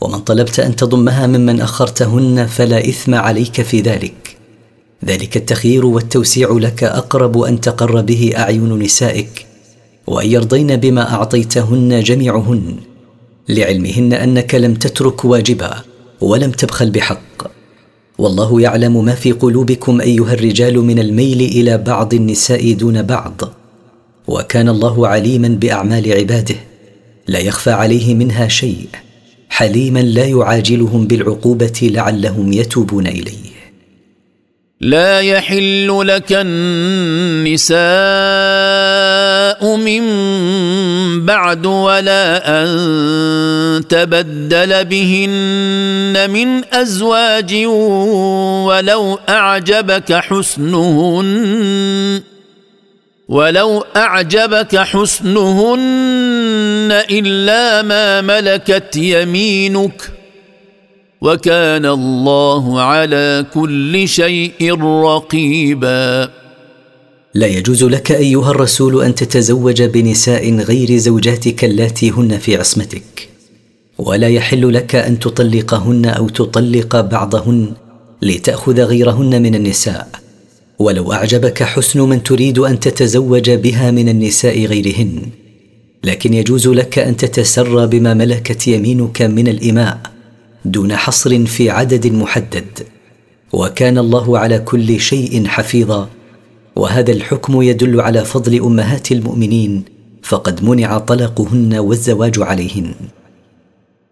ومن 0.01 0.19
طلبت 0.19 0.59
أن 0.59 0.75
تضمها 0.75 1.27
ممن 1.27 1.61
أخرتهن 1.61 2.45
فلا 2.47 2.89
إثم 2.89 3.15
عليك 3.15 3.61
في 3.61 3.81
ذلك. 3.81 4.37
ذلك 5.05 5.37
التخيير 5.37 5.85
والتوسيع 5.85 6.51
لك 6.51 6.83
أقرب 6.83 7.41
أن 7.41 7.61
تقر 7.61 8.01
به 8.01 8.33
أعين 8.37 8.79
نسائك 8.79 9.45
وأن 10.07 10.27
يرضين 10.27 10.75
بما 10.75 11.13
أعطيتهن 11.13 12.03
جميعهن 12.03 12.75
لعلمهن 13.49 14.13
أنك 14.13 14.55
لم 14.55 14.73
تترك 14.73 15.25
واجبا 15.25 15.81
ولم 16.21 16.51
تبخل 16.51 16.89
بحق. 16.89 17.54
والله 18.17 18.61
يعلم 18.61 19.05
ما 19.05 19.15
في 19.15 19.31
قلوبكم 19.31 20.01
أيها 20.01 20.33
الرجال 20.33 20.79
من 20.79 20.99
الميل 20.99 21.41
إلى 21.41 21.77
بعض 21.77 22.13
النساء 22.13 22.73
دون 22.73 23.01
بعض. 23.01 23.41
وكان 24.27 24.69
الله 24.69 25.07
عليما 25.07 25.47
بأعمال 25.47 26.13
عباده. 26.13 26.55
لا 27.27 27.39
يخفى 27.39 27.71
عليه 27.71 28.15
منها 28.15 28.47
شيء. 28.47 28.87
حليما 29.49 29.99
لا 29.99 30.25
يعاجلهم 30.25 31.07
بالعقوبة 31.07 31.79
لعلهم 31.81 32.53
يتوبون 32.53 33.07
إليه. 33.07 33.54
لا 34.81 35.19
يحل 35.19 36.07
لك 36.07 36.31
النساء 36.31 37.75
من 39.77 40.05
بعد 41.25 41.65
ولا 41.65 42.63
أن 42.63 43.87
تبدل 43.89 44.85
بهن 44.85 46.29
من 46.29 46.73
أزواج 46.73 47.55
ولو 48.65 49.19
أعجبك 49.29 50.13
حسنهن 50.13 51.25
ولو 53.27 53.85
أعجبك 53.95 54.77
حسنهن 54.77 55.77
إلا 57.11 57.81
ما 57.81 58.21
ملكت 58.21 58.95
يمينك. 58.95 60.24
وكان 61.21 61.85
الله 61.85 62.81
على 62.81 63.45
كل 63.53 64.07
شيء 64.07 64.81
رقيبا. 64.81 66.29
لا 67.33 67.47
يجوز 67.47 67.83
لك 67.83 68.11
أيها 68.11 68.51
الرسول 68.51 69.03
أن 69.03 69.15
تتزوج 69.15 69.83
بنساء 69.83 70.55
غير 70.55 70.97
زوجاتك 70.97 71.65
اللاتي 71.65 72.09
هن 72.11 72.37
في 72.37 72.55
عصمتك. 72.57 73.29
ولا 73.97 74.29
يحل 74.29 74.73
لك 74.73 74.95
أن 74.95 75.19
تطلقهن 75.19 76.05
أو 76.05 76.29
تطلق 76.29 77.01
بعضهن 77.01 77.73
لتأخذ 78.21 78.81
غيرهن 78.81 79.41
من 79.41 79.55
النساء. 79.55 80.07
ولو 80.79 81.13
أعجبك 81.13 81.63
حسن 81.63 81.99
من 82.01 82.23
تريد 82.23 82.59
أن 82.59 82.79
تتزوج 82.79 83.49
بها 83.49 83.91
من 83.91 84.09
النساء 84.09 84.65
غيرهن. 84.65 85.21
لكن 86.03 86.33
يجوز 86.33 86.67
لك 86.67 86.99
أن 86.99 87.17
تتسرى 87.17 87.87
بما 87.87 88.13
ملكت 88.13 88.67
يمينك 88.67 89.21
من 89.21 89.47
الإماء. 89.47 90.14
دون 90.65 90.95
حصر 90.95 91.45
في 91.45 91.69
عدد 91.69 92.07
محدد. 92.07 92.65
وكان 93.53 93.97
الله 93.97 94.39
على 94.39 94.59
كل 94.59 94.99
شيء 94.99 95.47
حفيظا. 95.47 96.09
وهذا 96.75 97.11
الحكم 97.11 97.61
يدل 97.61 98.01
على 98.01 98.25
فضل 98.25 98.61
أمهات 98.61 99.11
المؤمنين 99.11 99.83
فقد 100.23 100.63
منع 100.63 100.97
طلاقهن 100.97 101.75
والزواج 101.77 102.39
عليهن. 102.39 102.93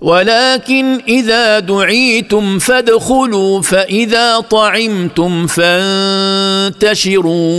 ولكن 0.00 1.00
إذا 1.08 1.58
دعيتم 1.58 2.58
فادخلوا 2.58 3.62
فإذا 3.62 4.40
طعمتم 4.40 5.46
فانتشروا 5.46 6.82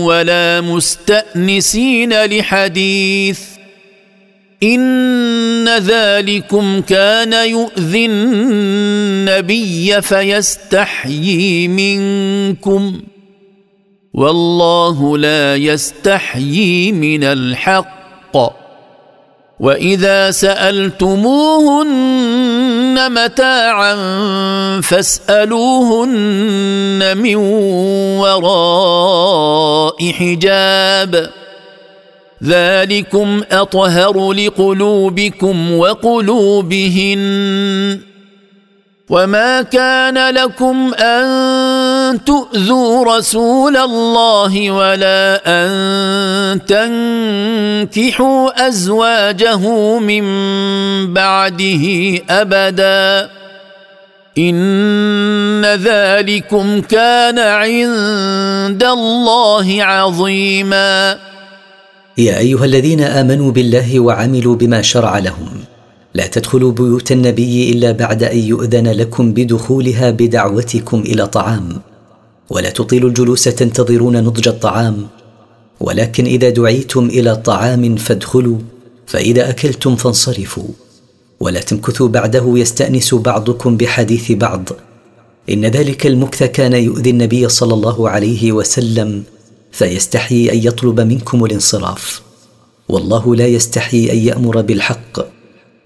ولا 0.04 0.62
مستأنسين 0.62 2.26
لحديث. 2.26 3.40
إن 4.64 5.78
ذلكم 5.78 6.82
كان 6.82 7.34
يؤذي 7.34 8.06
النبي 8.06 10.02
فيستحيي 10.02 11.68
منكم. 11.68 13.02
والله 14.14 15.18
لا 15.18 15.56
يستحيي 15.56 16.92
من 16.92 17.24
الحق. 17.24 18.59
وإذا 19.60 20.32
سألتموهن 20.32 21.26
متاعا 23.12 23.95
فاسألوهن 24.82 26.22
من 27.18 27.36
وراء 28.16 30.12
حجاب. 30.12 31.30
ذلكم 32.43 33.43
أطهر 33.51 34.32
لقلوبكم 34.34 35.74
وقلوبهن. 35.78 37.20
وما 39.10 39.62
كان 39.62 40.34
لكم 40.34 40.93
أن 40.93 41.26
تؤذوا 42.18 43.18
رسول 43.18 43.78
الله 43.78 44.72
ولا 44.72 45.41
أن 45.45 46.60
تنكحوا 46.66 48.68
أزواجه 48.68 49.99
من 49.99 50.24
بعده 51.14 51.86
أبدا. 52.30 53.30
إن 54.38 55.66
ذلكم 55.66 56.82
كان 56.82 57.39
عند 57.39 58.84
الله 58.84 59.84
عظيما. 59.84 61.18
يا 62.18 62.38
أيها 62.38 62.66
الذين 62.66 63.01
آمنوا 63.01 63.51
بالله 63.51 63.99
وعملوا 63.99 64.55
بما 64.55 64.82
شرع 64.82 65.18
لهم. 65.18 65.49
لا 66.14 66.28
تدخلوا 66.28 66.72
بيوت 66.72 67.12
النبي 67.12 67.72
إلا 67.72 67.91
بعد 67.91 68.24
أن 68.24 68.38
يؤذن 68.38 68.88
لكم 68.88 69.34
بدخولها 69.34 70.12
بدعوتكم 70.12 70.99
إلى 70.99 71.28
طعام. 71.28 71.82
ولا 72.50 72.70
تطيلوا 72.70 73.10
الجلوس 73.10 73.43
تنتظرون 73.43 74.24
نضج 74.24 74.47
الطعام. 74.47 75.08
ولكن 75.80 76.26
إذا 76.26 76.50
دعيتم 76.50 77.06
إلى 77.06 77.36
طعام 77.36 77.95
فادخلوا 77.95 78.58
فإذا 79.06 79.50
أكلتم 79.50 79.95
فانصرفوا. 79.95 80.68
ولا 81.39 81.60
تمكثوا 81.60 82.08
بعده 82.08 82.43
يستأنس 82.47 83.14
بعضكم 83.14 83.78
بحديث 83.78 84.32
بعض. 84.32 84.70
إن 85.50 85.66
ذلك 85.66 86.08
المكث 86.08 86.43
كان 86.43 86.74
يؤذي 86.74 87.10
النبي 87.10 87.50
صلى 87.50 87.74
الله 87.74 88.10
عليه 88.10 88.52
وسلم 88.52 89.24
فيستحيي 89.72 90.54
أن 90.54 90.58
يطلب 90.58 91.00
منكم 91.00 91.45
الانصراف. 91.45 92.22
والله 92.89 93.36
لا 93.36 93.47
يستحيي 93.47 94.12
أن 94.12 94.18
يأمر 94.18 94.62
بالحق. 94.62 95.20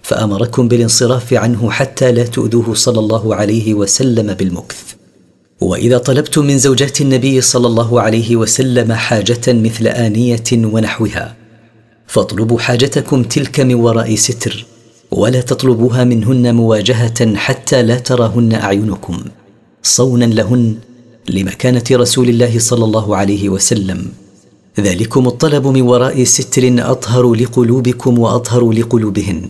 فأمركم 0.02 0.68
بالانصراف 0.68 1.34
عنه 1.34 1.72
حتى 1.72 2.12
لا 2.12 2.24
تؤذوه 2.24 2.74
صلى 2.74 3.00
الله 3.00 3.36
عليه 3.36 3.74
وسلم 3.74 4.34
بالمكث. 4.34 4.93
وإذا 5.64 5.98
طلبتم 5.98 6.46
من 6.46 6.58
زوجات 6.58 7.02
النبي 7.02 7.42
صلى 7.42 7.68
الله 7.68 8.02
عليه 8.02 8.36
وسلم 8.36 8.94
حاجة 8.94 9.42
مثل 9.48 9.88
آنية 9.88 10.50
ونحوها 10.54 11.36
فاطلبوا 12.08 12.60
حاجتكم 12.60 13.24
تلك 13.24 13.60
من 13.60 13.76
وراء 13.76 14.16
ستر 14.16 14.66
ولا 15.12 15.42
تطلبوها 15.42 16.04
منهن 16.04 16.56
مواجهة 16.56 17.36
حتى 17.36 17.82
لا 17.84 17.98
تراهن 18.00 18.54
أعينكم 18.54 19.20
صونا 19.84 20.26
لهن 20.26 20.76
لمكانة 21.30 21.84
رسول 21.92 22.30
الله 22.30 22.60
صلى 22.60 22.86
الله 22.86 23.16
عليه 23.16 23.50
وسلم. 23.50 24.08
ذلكم 24.80 25.28
الطلب 25.28 25.68
من 25.68 25.82
وراء 25.82 26.24
ستر 26.24 26.92
أطهر 26.92 27.34
لقلوبكم 27.34 28.20
وأطهر 28.20 28.72
لقلوبهن. 28.72 29.50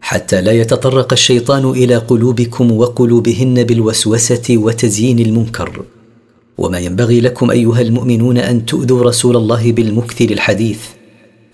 حتى 0.00 0.40
لا 0.40 0.52
يتطرق 0.52 1.12
الشيطان 1.12 1.70
إلى 1.70 1.96
قلوبكم 1.96 2.72
وقلوبهن 2.72 3.64
بالوسوسة 3.64 4.46
وتزيين 4.50 5.18
المنكر. 5.18 5.84
وما 6.58 6.78
ينبغي 6.78 7.20
لكم 7.20 7.50
أيها 7.50 7.80
المؤمنون 7.80 8.38
أن 8.38 8.66
تؤذوا 8.66 9.02
رسول 9.02 9.36
الله 9.36 9.72
بالمكث 9.72 10.22
للحديث 10.22 10.80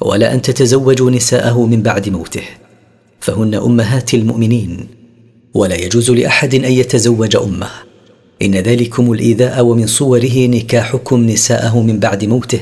ولا 0.01 0.35
أن 0.35 0.43
تتزوجوا 0.43 1.11
نساءه 1.11 1.67
من 1.67 1.83
بعد 1.83 2.09
موته. 2.09 2.43
فهن 3.21 3.55
أمهات 3.55 4.15
المؤمنين 4.15 4.87
ولا 5.55 5.75
يجوز 5.75 6.11
لأحد 6.11 6.55
أن 6.55 6.73
يتزوج 6.73 7.37
أمه. 7.37 7.71
إن 8.43 8.55
ذلكم 8.55 9.13
الإيذاء 9.13 9.65
ومن 9.65 9.87
صوره 9.87 10.47
نكاحكم 10.47 11.27
نساءه 11.27 11.83
من 11.83 11.99
بعد 11.99 12.25
موته 12.25 12.61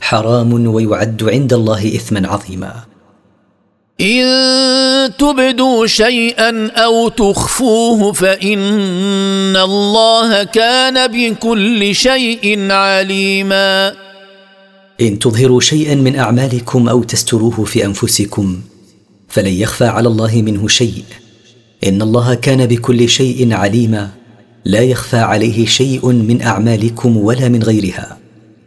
حرام 0.00 0.66
ويعد 0.74 1.24
عند 1.24 1.52
الله 1.52 1.88
اثما 1.88 2.28
عظيما. 2.28 2.87
إن 4.00 5.16
تبدوا 5.18 5.86
شيئا 5.86 6.70
أو 6.70 7.08
تخفوه 7.08 8.12
فإن 8.12 9.56
الله 9.56 10.44
كان 10.44 11.06
بكل 11.06 11.94
شيء 11.94 12.70
عليما. 12.70 13.94
إن 15.00 15.18
تظهروا 15.18 15.60
شيئا 15.60 15.94
من 15.94 16.16
أعمالكم 16.16 16.88
أو 16.88 17.02
تستروه 17.02 17.64
في 17.64 17.84
أنفسكم 17.84 18.60
فلن 19.28 19.52
يخفى 19.52 19.84
على 19.84 20.08
الله 20.08 20.42
منه 20.42 20.68
شيء. 20.68 21.04
إن 21.86 22.02
الله 22.02 22.34
كان 22.34 22.66
بكل 22.66 23.08
شيء 23.08 23.54
عليما. 23.54 24.10
لا 24.64 24.80
يخفى 24.80 25.18
عليه 25.18 25.66
شيء 25.66 26.06
من 26.06 26.42
أعمالكم 26.42 27.16
ولا 27.16 27.48
من 27.48 27.62
غيرها. 27.62 28.18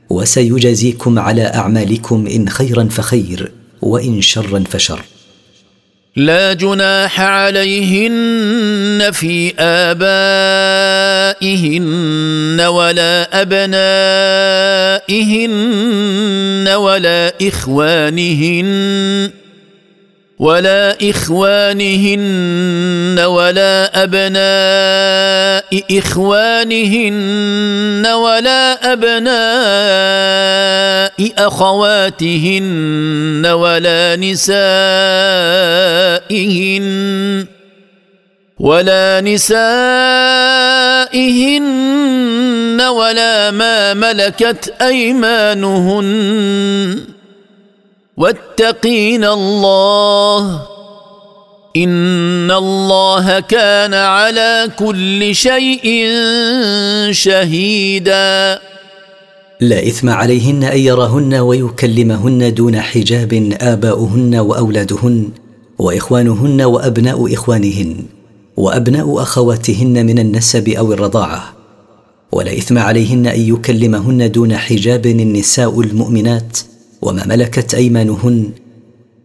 وسيجازيكم 0.09 1.19
على 1.19 1.43
أعمالكم 1.43 2.27
إن 2.27 2.49
خيرا 2.49 2.83
فخير 2.91 3.51
وإن 3.81 4.21
شرا 4.21 4.63
فشر. 4.69 5.01
لا 6.15 6.53
جناح 6.53 7.21
عليهن 7.21 9.11
في 9.11 9.53
آبائهن 9.59 11.41
ولا 12.61 13.41
أبنائهن 13.41 15.07
ولا 16.67 17.33
إخوانهن. 17.47 19.31
ولا 20.41 20.97
إخوانهن 21.09 22.19
ولا 23.19 24.03
أبناء 24.03 25.83
إخوانهن 25.99 27.21
ولا 28.07 28.93
أبناء 28.93 29.31
أخواتهن 31.47 33.45
ولا 33.45 34.15
نسائهن 34.15 34.55
ولا 38.59 39.21
نسائهن 39.21 39.61
ولا 42.81 43.51
ما 43.51 43.93
ملكت 43.93 44.73
أيمانهن 44.81 46.01
واتقين 48.21 49.23
الله. 49.23 50.61
إن 51.77 52.51
الله 52.51 53.39
كان 53.39 53.93
على 53.93 54.69
كل 54.79 55.35
شيء 55.35 56.09
شهيدا. 57.11 58.59
لا 59.61 59.87
إثم 59.87 60.09
عليهن 60.09 60.63
أن 60.63 60.79
يراهن 60.79 61.33
ويكلمهن 61.33 62.53
دون 62.53 62.81
حجاب 62.81 63.57
آباؤهن 63.61 64.35
وأولادهن 64.35 65.29
وإخوانهن 65.79 66.61
وأبناء 66.61 67.33
إخوانهن 67.33 68.05
وأبناء 68.57 69.21
أخواتهن 69.21 70.05
من 70.05 70.19
النسب 70.19 70.69
أو 70.69 70.93
الرضاعة. 70.93 71.53
ولا 72.31 72.57
إثم 72.57 72.77
عليهن 72.77 73.27
أن 73.27 73.39
يكلمهن 73.39 74.31
دون 74.31 74.57
حجاب 74.57 75.05
النساء 75.05 75.81
المؤمنات 75.81 76.57
وما 77.01 77.27
ملكت 77.27 77.73
أيمانهن. 77.73 78.51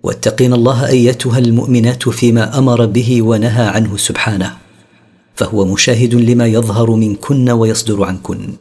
واتقين 0.03 0.53
الله 0.53 0.89
أيتها 0.89 1.39
المؤمنات 1.39 2.09
فيما 2.09 2.59
أمر 2.59 2.87
به 2.87 3.23
ونهى 3.23 3.67
عنه 3.67 3.97
سبحانه. 3.97 4.57
فهو 5.35 5.65
مشاهد 5.65 6.15
لما 6.15 6.47
يظهر 6.47 6.91
منكن 6.91 7.51
ويصدر 7.51 8.05
عنكن. 8.05 8.53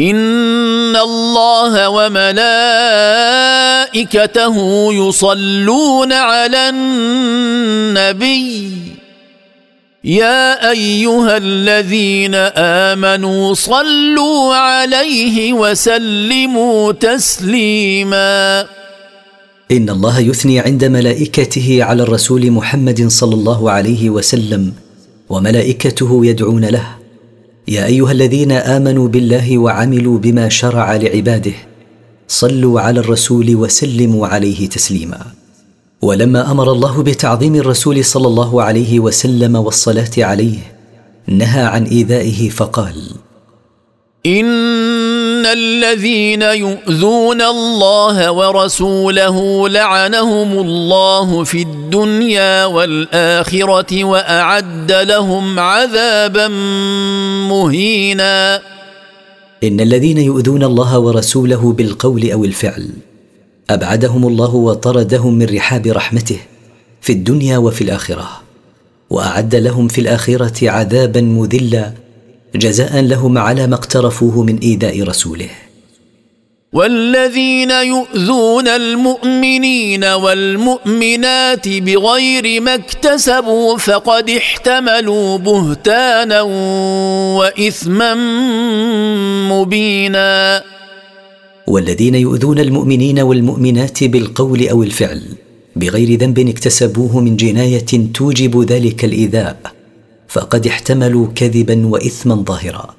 إن 0.00 0.96
الله 0.96 1.88
وملائكته 1.88 2.46
يصلون 4.92 6.12
على 6.12 6.68
النبي. 6.68 8.70
يا 10.04 10.70
أيها 10.70 11.36
الذين 11.36 12.34
آمنوا 12.56 13.54
صلوا 13.54 14.54
عليه 14.54 15.52
وسلموا 15.52 16.92
تسليما. 16.92 18.60
إن 19.70 19.90
الله 19.90 20.20
يثني 20.20 20.60
عند 20.60 20.84
ملائكته 20.84 21.84
على 21.84 22.02
الرسول 22.02 22.50
محمد 22.50 23.08
صلى 23.08 23.34
الله 23.34 23.70
عليه 23.70 24.10
وسلم 24.10 24.72
وملائكته 25.28 26.26
يدعون 26.26 26.64
له. 26.64 26.86
يا 27.68 27.86
أيها 27.86 28.12
الذين 28.12 28.52
آمنوا 28.52 29.08
بالله 29.08 29.58
وعملوا 29.58 30.18
بما 30.18 30.48
شرع 30.48 30.96
لعباده 30.96 31.54
صلوا 32.28 32.80
على 32.80 33.00
الرسول 33.00 33.56
وسلموا 33.56 34.26
عليه 34.26 34.68
تسليما. 34.68 35.39
ولما 36.02 36.50
أمر 36.50 36.72
الله 36.72 37.02
بتعظيم 37.02 37.54
الرسول 37.54 38.04
صلى 38.04 38.26
الله 38.26 38.62
عليه 38.62 39.00
وسلم 39.00 39.56
والصلاة 39.56 40.10
عليه 40.18 40.58
نهى 41.26 41.62
عن 41.62 41.84
إيذائه 41.84 42.48
فقال 42.48 42.94
إن 44.26 45.46
الذين 45.46 46.42
يؤذون 46.42 47.42
الله 47.42 48.32
ورسوله 48.32 49.68
لعنهم 49.68 50.52
الله 50.58 51.44
في 51.44 51.62
الدنيا 51.62 52.64
والآخرة 52.64 54.04
وأعد 54.04 54.92
لهم 54.92 55.58
عذابا 55.58 56.48
مهينا. 57.48 58.62
إن 59.64 59.80
الذين 59.80 60.18
يؤذون 60.18 60.64
الله 60.64 60.98
ورسوله 60.98 61.72
بالقول 61.72 62.30
أو 62.30 62.44
الفعل 62.44 62.88
أبعدهم 63.74 64.26
الله 64.26 64.54
وطردهم 64.54 65.34
من 65.34 65.46
رحاب 65.46 65.86
رحمته 65.86 66.38
في 67.00 67.12
الدنيا 67.12 67.58
وفي 67.58 67.84
الآخرة 67.84 68.40
وأعد 69.10 69.54
لهم 69.54 69.88
في 69.88 70.00
الآخرة 70.00 70.70
عذابا 70.70 71.20
مذلا 71.20 71.92
جزاء 72.54 73.00
لهم 73.00 73.38
على 73.38 73.66
ما 73.66 73.74
اقترفوه 73.74 74.42
من 74.42 74.58
إيذاء 74.58 75.02
رسوله. 75.02 75.50
والذين 76.72 77.70
يؤذون 77.70 78.68
المؤمنين 78.68 80.04
والمؤمنات 80.04 81.68
بغير 81.68 82.60
ما 82.60 82.74
اكتسبوا 82.74 83.78
فقد 83.78 84.30
احتملوا 84.30 85.38
بهتانا 85.38 86.40
واثما 87.38 88.14
مبينا. 89.50 90.62
والذين 91.70 92.14
يؤذون 92.14 92.58
المؤمنين 92.58 93.18
والمؤمنات 93.18 94.04
بالقول 94.04 94.68
أو 94.68 94.82
الفعل 94.82 95.22
بغير 95.76 96.18
ذنب 96.18 96.48
اكتسبوه 96.48 97.20
من 97.20 97.36
جناية 97.36 98.12
توجب 98.14 98.72
ذلك 98.72 99.04
الإيذاء 99.04 99.56
فقد 100.28 100.66
احتملوا 100.66 101.26
كذبا 101.34 101.86
واثما 101.86 102.34
ظاهرا. 102.34 102.94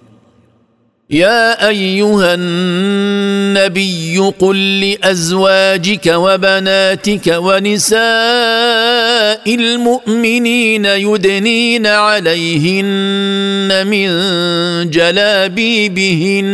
يا 1.10 1.68
أيها 1.68 2.34
النبي 2.34 4.18
قل 4.40 4.82
لأزواجك 4.82 6.08
وبناتك 6.08 7.36
ونساء 7.38 8.02
المؤمنين 9.56 10.86
يدنين 10.86 11.88
عليهن 11.88 13.88
من 13.88 14.10
جلابيبهن 14.90 16.52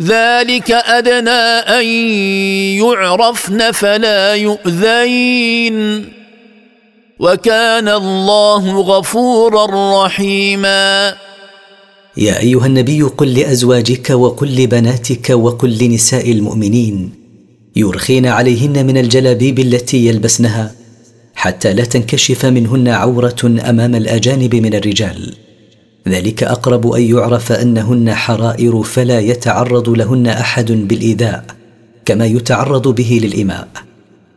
ذلك 0.00 0.70
أدنى 0.70 1.44
أن 1.78 1.84
يعرفن 2.84 3.70
فلا 3.72 4.34
يؤذين. 4.34 6.08
وكان 7.18 7.88
الله 7.88 8.80
غفورا 8.80 10.04
رحيما. 10.04 11.14
يا 12.16 12.40
أيها 12.40 12.66
النبي 12.66 13.02
قل 13.02 13.34
لأزواجك 13.34 14.10
وقل 14.10 14.48
لبناتك 14.48 15.30
وقل 15.30 15.78
لنساء 15.78 16.32
المؤمنين 16.32 17.10
يرخين 17.76 18.26
عليهن 18.26 18.86
من 18.86 18.98
الجلابيب 18.98 19.58
التي 19.58 20.06
يلبسنها 20.06 20.74
حتى 21.34 21.72
لا 21.72 21.84
تنكشف 21.84 22.44
منهن 22.44 22.88
عورة 22.88 23.36
أمام 23.44 23.94
الأجانب 23.94 24.54
من 24.54 24.74
الرجال. 24.74 25.34
ذلك 26.08 26.42
أقرب 26.42 26.92
أن 26.92 27.02
يعرف 27.02 27.52
أنهن 27.52 28.14
حرائر 28.14 28.82
فلا 28.82 29.20
يتعرض 29.20 29.88
لهن 29.88 30.26
أحد 30.26 30.72
بالإيذاء 30.72 31.44
كما 32.04 32.26
يتعرض 32.26 32.88
به 32.88 33.20
للإماء. 33.22 33.68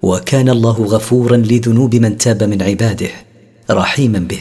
وكان 0.02 0.50
الله 0.50 0.72
غفورا 0.72 1.38
لذنوب 1.38 1.96
من 1.96 2.18
تاب 2.18 2.44
من 2.44 2.62
عباده 2.62 3.10
رحيما 3.72 4.20
به. 4.20 4.40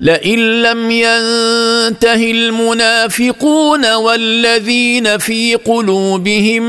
لئن 0.00 0.38
لم 0.38 0.90
ينته 0.90 2.30
المنافقون 2.30 3.94
والذين 3.94 5.18
في 5.18 5.54
قلوبهم 5.54 6.62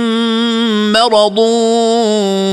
مرض 0.91 1.37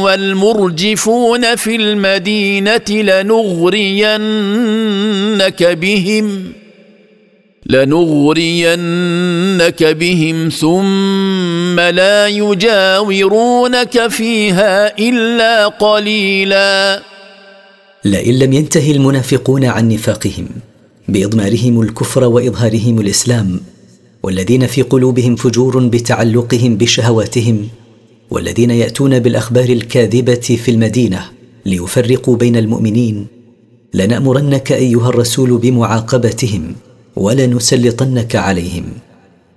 والمرجفون 0.05 1.57
في 1.57 1.77
المدينة 1.77 2.91
لنغرينك 2.91 5.63
بهم. 5.63 6.53
لنغرينك 7.71 8.75
بهم 9.85 10.49
ثم 10.49 11.81
لا 11.81 12.27
يجاورونك 12.27 14.09
فيها 14.09 14.99
إلا 14.99 15.67
قليلا. 15.69 17.03
لئن 18.05 18.39
لم 18.39 18.53
ينته 18.53 18.91
المنافقون 18.91 19.65
عن 19.65 19.89
نفاقهم 19.89 20.47
بإضمارهم 21.09 21.81
الكفر 21.81 22.25
وإظهارهم 22.25 23.01
الإسلام 23.01 23.61
والذين 24.23 24.67
في 24.67 24.83
قلوبهم 24.83 25.37
فجور 25.37 25.79
بتعلقهم 25.87 26.77
بشهواتهم 26.77 27.69
والذين 28.31 28.71
يأتون 28.71 29.19
بالأخبار 29.19 29.69
الكاذبة 29.69 30.59
في 30.65 30.71
المدينة 30.71 31.25
ليفرقوا 31.67 32.37
بين 32.37 32.57
المؤمنين 32.57 33.27
لنأمرنك 33.95 34.73
أيها 34.73 35.09
الرسول 35.09 35.59
بمعاقبتهم 35.59 36.75
ولنسلطنك 37.17 38.37
عليهم 38.37 38.85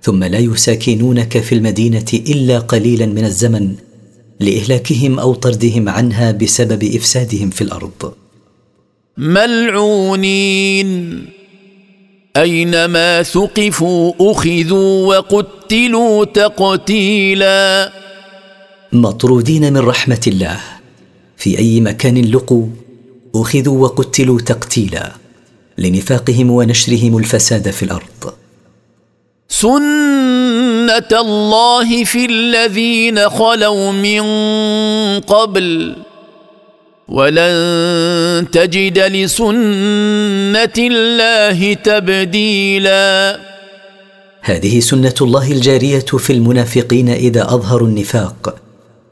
ثم 0.02 0.24
لا 0.24 0.38
يساكنونك 0.38 1.38
في 1.38 1.54
المدينة 1.54 2.04
إلا 2.12 2.58
قليلا 2.58 3.06
من 3.06 3.24
الزمن 3.24 3.74
لإهلاكهم 4.40 5.18
أو 5.18 5.34
طردهم 5.34 5.88
عنها 5.88 6.32
بسبب 6.32 6.84
إفسادهم 6.84 7.50
في 7.50 7.62
الأرض. 7.62 8.12
ملعونين. 9.16 11.24
أينما 12.36 13.22
ثقفوا 13.22 14.12
أخذوا 14.20 15.06
وقتلوا 15.06 16.24
تقتيلا. 16.24 17.92
مطرودين 18.92 19.72
من 19.72 19.80
رحمة 19.80 20.20
الله. 20.26 20.60
في 21.36 21.58
أي 21.58 21.80
مكان 21.80 22.24
لقوا 22.24 22.66
أخذوا 23.34 23.82
وقتلوا 23.82 24.40
تقتيلا. 24.40 25.23
لنفاقهم 25.78 26.50
ونشرهم 26.50 27.18
الفساد 27.18 27.70
في 27.70 27.82
الأرض. 27.82 28.34
سنه 29.48 31.20
الله 31.20 32.04
في 32.04 32.26
الذين 32.26 33.28
خلوا 33.28 33.92
من 33.92 34.22
قبل. 35.20 35.96
ولن 37.08 38.46
تجد 38.52 38.98
لسنه 38.98 40.74
الله 40.78 41.74
تبديلا. 41.74 43.40
هذه 44.40 44.80
سنه 44.80 45.14
الله 45.20 45.52
الجاريه 45.52 45.98
في 45.98 46.32
المنافقين 46.32 47.08
اذا 47.08 47.42
اظهروا 47.42 47.88
النفاق. 47.88 48.56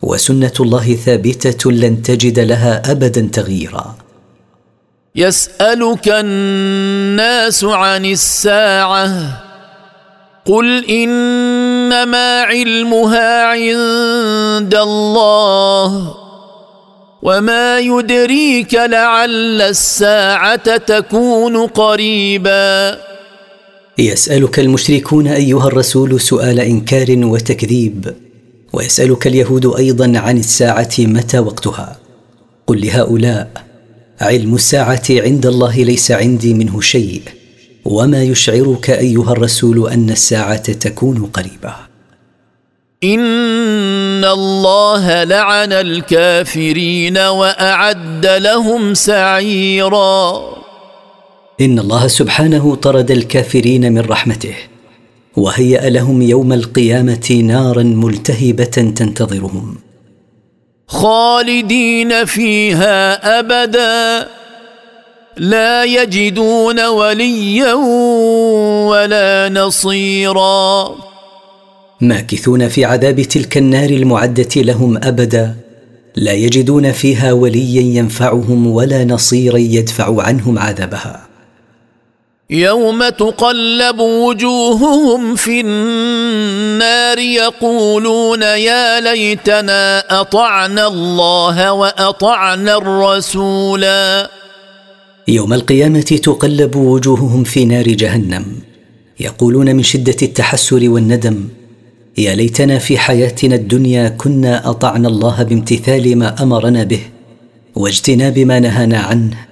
وسنه 0.02 0.52
الله 0.60 0.94
ثابته 0.94 1.72
لن 1.72 2.02
تجد 2.02 2.38
لها 2.38 2.90
ابدا 2.90 3.28
تغييرا. 3.32 3.96
يسألك 5.16 6.08
الناس 6.08 7.64
عن 7.64 8.04
الساعة 8.04 9.42
قل 10.44 10.84
إنما 10.90 12.40
علمها 12.42 13.42
عند 13.44 14.74
الله 14.74 16.14
وما 17.22 17.78
يدريك 17.78 18.74
لعل 18.74 19.62
الساعة 19.62 20.76
تكون 20.76 21.66
قريبا. 21.66 22.98
يسألك 23.98 24.58
المشركون 24.58 25.26
أيها 25.26 25.66
الرسول 25.66 26.20
سؤال 26.20 26.60
إنكار 26.60 27.06
وتكذيب 27.18 28.14
ويسألك 28.72 29.26
اليهود 29.26 29.76
أيضا 29.76 30.12
عن 30.18 30.38
الساعة 30.38 30.90
متى 30.98 31.38
وقتها؟ 31.38 31.96
قل 32.66 32.86
لهؤلاء 32.86 33.71
علم 34.22 34.54
الساعة 34.54 35.02
عند 35.10 35.46
الله 35.46 35.82
ليس 35.82 36.10
عندي 36.10 36.54
منه 36.54 36.80
شيء. 36.80 37.22
وما 37.84 38.22
يشعرك 38.22 38.90
أيها 38.90 39.32
الرسول 39.32 39.88
أن 39.88 40.10
الساعة 40.10 40.72
تكون 40.72 41.26
قريبة. 41.26 41.74
إن 43.04 44.24
الله 44.24 45.24
لعن 45.24 45.72
الكافرين 45.72 47.18
وأعد 47.18 48.26
لهم 48.26 48.94
سعيرا. 48.94 50.42
إن 51.60 51.78
الله 51.78 52.06
سبحانه 52.06 52.74
طرد 52.74 53.10
الكافرين 53.10 53.92
من 53.92 54.00
رحمته 54.00 54.54
وهيأ 55.36 55.90
لهم 55.90 56.22
يوم 56.22 56.52
القيامة 56.52 57.42
نارا 57.44 57.82
ملتهبة 57.82 58.64
تنتظرهم. 58.64 59.76
خالدين 60.92 62.24
فيها 62.24 63.38
أبدا 63.38 64.28
لا 65.36 65.84
يجدون 65.84 66.80
وليا 66.80 67.74
ولا 68.92 69.48
نصيرا. 69.48 70.94
ماكثون 72.00 72.68
في 72.68 72.84
عذاب 72.84 73.22
تلك 73.22 73.56
النار 73.56 73.90
المعدة 73.90 74.48
لهم 74.56 74.96
أبدا 74.96 75.54
لا 76.16 76.32
يجدون 76.32 76.92
فيها 76.92 77.32
وليا 77.32 77.98
ينفعهم 77.98 78.66
ولا 78.66 79.04
نصيرا 79.04 79.58
يدفع 79.58 80.22
عنهم 80.22 80.58
عذابها. 80.58 81.31
يوم 82.52 83.08
تقلب 83.08 83.98
وجوههم 83.98 85.34
في 85.34 85.60
النار 85.60 87.18
يقولون 87.18 88.42
يا 88.42 89.00
ليتنا 89.00 90.04
أطعنا 90.20 90.86
الله 90.86 91.72
وأطعنا 91.72 92.76
الرسولا. 92.76 94.30
يوم 95.28 95.52
القيامة 95.52 96.00
تقلب 96.00 96.76
وجوههم 96.76 97.44
في 97.44 97.64
نار 97.64 97.88
جهنم 97.88 98.44
يقولون 99.20 99.76
من 99.76 99.82
شدة 99.82 100.16
التحسر 100.22 100.88
والندم 100.88 101.48
يا 102.18 102.34
ليتنا 102.34 102.78
في 102.78 102.98
حياتنا 102.98 103.54
الدنيا 103.54 104.08
كنا 104.08 104.70
أطعنا 104.70 105.08
الله 105.08 105.42
بامتثال 105.42 106.18
ما 106.18 106.42
أمرنا 106.42 106.84
به 106.84 107.00
واجتناب 107.74 108.38
ما 108.38 108.60
نهانا 108.60 108.98
عنه 108.98 109.51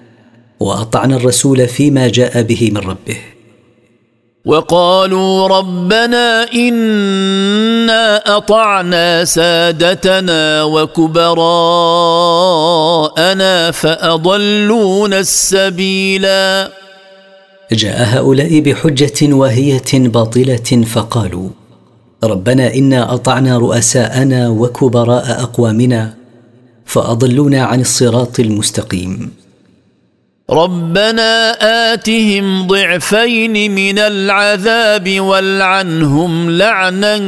وأطعنا 0.61 1.17
الرسول 1.17 1.69
فيما 1.69 2.09
جاء 2.09 2.43
به 2.43 2.71
من 2.71 2.77
ربه. 2.77 3.17
وقالوا 4.45 5.49
ربنا 5.49 6.53
إنا 6.55 8.37
أطعنا 8.37 9.25
سادتنا 9.25 10.63
وكبراءنا 10.63 11.31
فاضلونا 13.71 15.19
السبيلا. 15.19 16.71
جاء 17.73 18.03
هؤلاء 18.05 18.61
بحجة 18.61 19.35
واهيه 19.35 19.93
باطلة 19.93 20.85
فقالوا 20.95 21.49
ربنا 22.25 22.75
إنا 22.75 23.15
أطعنا 23.15 23.59
رؤساءنا 23.59 24.49
وكبراء 24.49 25.43
أقوامنا 25.43 26.15
فأضلونا 26.87 27.63
عن 27.63 27.81
الصراط 27.81 28.41
المستقيم. 28.41 29.40
ربنا 30.51 31.53
آتهم 31.93 32.67
ضعفين 32.67 33.75
من 33.75 33.99
العذاب 33.99 35.21
والعنهم 35.21 36.51
لعنا 36.51 37.19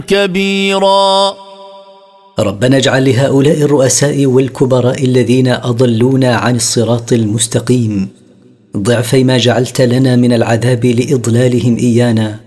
كبيرا. 0.00 1.34
ربنا 2.38 2.76
اجعل 2.76 3.04
لهؤلاء 3.04 3.62
الرؤساء 3.62 4.26
والكبراء 4.26 5.04
الذين 5.04 5.48
اضلونا 5.48 6.34
عن 6.36 6.56
الصراط 6.56 7.12
المستقيم. 7.12 8.08
ضعفي 8.76 9.24
ما 9.24 9.38
جعلت 9.38 9.80
لنا 9.80 10.16
من 10.16 10.32
العذاب 10.32 10.84
لإضلالهم 10.84 11.76
إيانا 11.76 12.40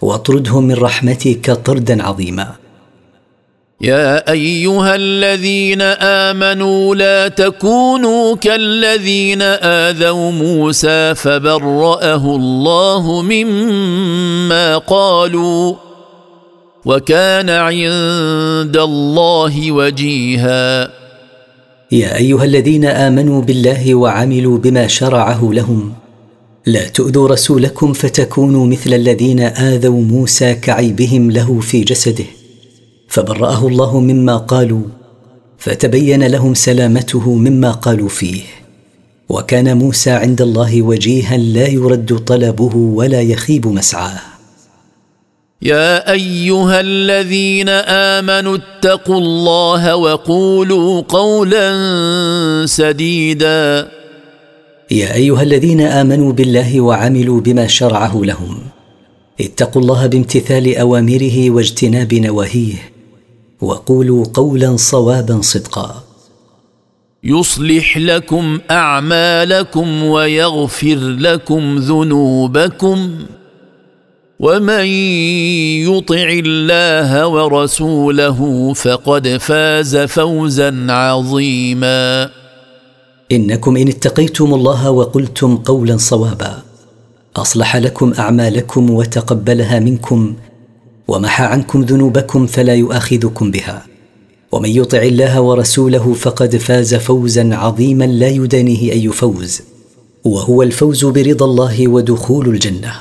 واطردهم 0.00 0.64
من 0.64 0.74
رحمتك 0.74 1.50
طردا 1.50 2.02
عظيما. 2.02 2.59
يا 3.80 4.32
أيها 4.32 4.94
الذين 4.94 5.82
آمنوا 6.28 6.94
لا 6.94 7.28
تكونوا 7.28 8.36
كالذين 8.36 9.42
آذوا 9.42 10.30
موسى 10.30 11.14
فبرأه 11.14 12.36
الله 12.36 13.22
مما 13.22 14.78
قالوا 14.78 15.74
وكان 16.84 17.50
عند 17.50 18.76
الله 18.76 19.72
وجيها. 19.72 20.90
يا 21.92 22.16
أيها 22.16 22.44
الذين 22.44 22.84
آمنوا 22.84 23.42
بالله 23.42 23.94
وعملوا 23.94 24.58
بما 24.58 24.86
شرعه 24.86 25.50
لهم 25.52 25.92
لا 26.66 26.88
تؤذوا 26.88 27.28
رسولكم 27.28 27.92
فتكونوا 27.92 28.66
مثل 28.66 28.94
الذين 28.94 29.40
آذوا 29.40 30.00
موسى 30.00 30.54
كعيبهم 30.54 31.30
له 31.30 31.60
في 31.60 31.80
جسده. 31.80 32.39
فبرأه 33.10 33.68
الله 33.68 34.00
مما 34.00 34.36
قالوا 34.36 34.82
فتبين 35.58 36.26
لهم 36.26 36.54
سلامته 36.54 37.34
مما 37.34 37.70
قالوا 37.70 38.08
فيه. 38.08 38.42
وكان 39.28 39.76
موسى 39.76 40.10
عند 40.10 40.42
الله 40.42 40.82
وجيها 40.82 41.36
لا 41.36 41.66
يرد 41.68 42.18
طلبه 42.18 42.76
ولا 42.76 43.20
يخيب 43.20 43.66
مسعاه. 43.66 44.20
يا 45.62 46.12
أيها 46.12 46.80
الذين 46.80 47.68
آمنوا 48.18 48.56
اتقوا 48.56 49.18
الله 49.18 49.96
وقولوا 49.96 51.00
قولا 51.00 51.66
سديدا. 52.66 53.88
يا 54.90 55.14
أيها 55.14 55.42
الذين 55.42 55.80
آمنوا 55.80 56.32
بالله 56.32 56.80
وعملوا 56.80 57.40
بما 57.40 57.66
شرعه 57.66 58.20
لهم. 58.24 58.58
اتقوا 59.40 59.82
الله 59.82 60.06
بامتثال 60.06 60.76
أوامره 60.76 61.50
واجتناب 61.50 62.14
نواهيه. 62.14 62.99
وقولوا 63.62 64.24
قولا 64.34 64.76
صوابا 64.76 65.40
صدقا. 65.42 66.02
يصلح 67.24 67.98
لكم 67.98 68.58
أعمالكم 68.70 70.04
ويغفر 70.04 70.96
لكم 70.98 71.76
ذنوبكم 71.78 73.18
ومن 74.40 74.86
يطع 75.88 76.28
الله 76.44 77.26
ورسوله 77.26 78.72
فقد 78.72 79.28
فاز 79.28 79.96
فوزا 79.96 80.86
عظيما. 80.92 82.30
إنكم 83.32 83.76
إن 83.76 83.88
اتقيتم 83.88 84.54
الله 84.54 84.90
وقلتم 84.90 85.56
قولا 85.56 85.96
صوابا. 85.96 86.62
أصلح 87.36 87.76
لكم 87.76 88.12
أعمالكم 88.18 88.90
وتقبلها 88.90 89.78
منكم 89.78 90.34
ومحى 91.10 91.44
عنكم 91.44 91.82
ذنوبكم 91.82 92.46
فلا 92.46 92.74
يؤاخذكم 92.74 93.50
بها. 93.50 93.86
ومن 94.52 94.68
يطع 94.68 95.02
الله 95.02 95.40
ورسوله 95.40 96.14
فقد 96.14 96.56
فاز 96.56 96.94
فوزا 96.94 97.50
عظيما 97.54 98.04
لا 98.04 98.28
يدانيه 98.28 98.92
اي 98.92 99.08
فوز 99.08 99.62
وهو 100.24 100.62
الفوز 100.62 101.04
برضا 101.04 101.44
الله 101.44 101.88
ودخول 101.88 102.48
الجنة. 102.48 102.92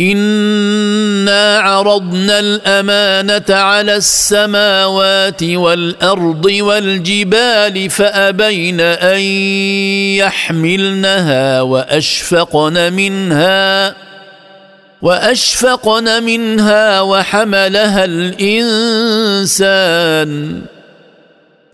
إنا 0.00 1.58
عرضنا 1.58 2.38
الأمانة 2.38 3.56
على 3.56 3.96
السماوات 3.96 5.42
والأرض 5.42 6.44
والجبال 6.44 7.90
فأبين 7.90 8.80
أن 8.80 9.20
يحملنها 10.20 11.62
وأشفقن 11.62 12.92
منها. 12.92 14.11
وأشفقن 15.02 16.22
منها 16.22 17.00
وحملها 17.00 18.04
الإنسان. 18.04 19.82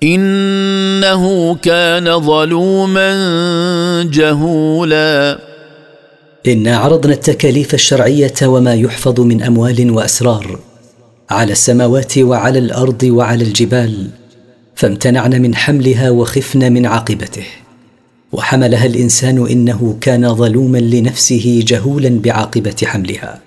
إنه 0.02 1.54
كان 1.54 2.20
ظلوما 2.20 3.12
جهولا. 4.12 5.38
انا 6.46 6.76
عرضنا 6.76 7.12
التكاليف 7.12 7.74
الشرعية 7.74 8.34
وما 8.42 8.74
يحفظ 8.74 9.20
من 9.20 9.42
أموال 9.42 9.90
وأسرار 9.90 10.58
على 11.30 11.52
السماوات 11.52 12.18
وعلى 12.18 12.58
الأرض 12.58 13.02
وعلى 13.02 13.44
الجبال 13.44 14.06
فامتنعن 14.74 15.42
من 15.42 15.54
حملها 15.54 16.10
وخفن 16.10 16.72
من 16.72 16.86
عاقبته. 16.86 17.46
وحملها 18.32 18.86
الإنسان 18.86 19.46
إنه 19.46 19.96
كان 20.00 20.34
ظلوما 20.34 20.78
لنفسه 20.78 21.62
جهولا 21.66 22.20
بعاقبة 22.24 22.76
حملها. 22.84 23.40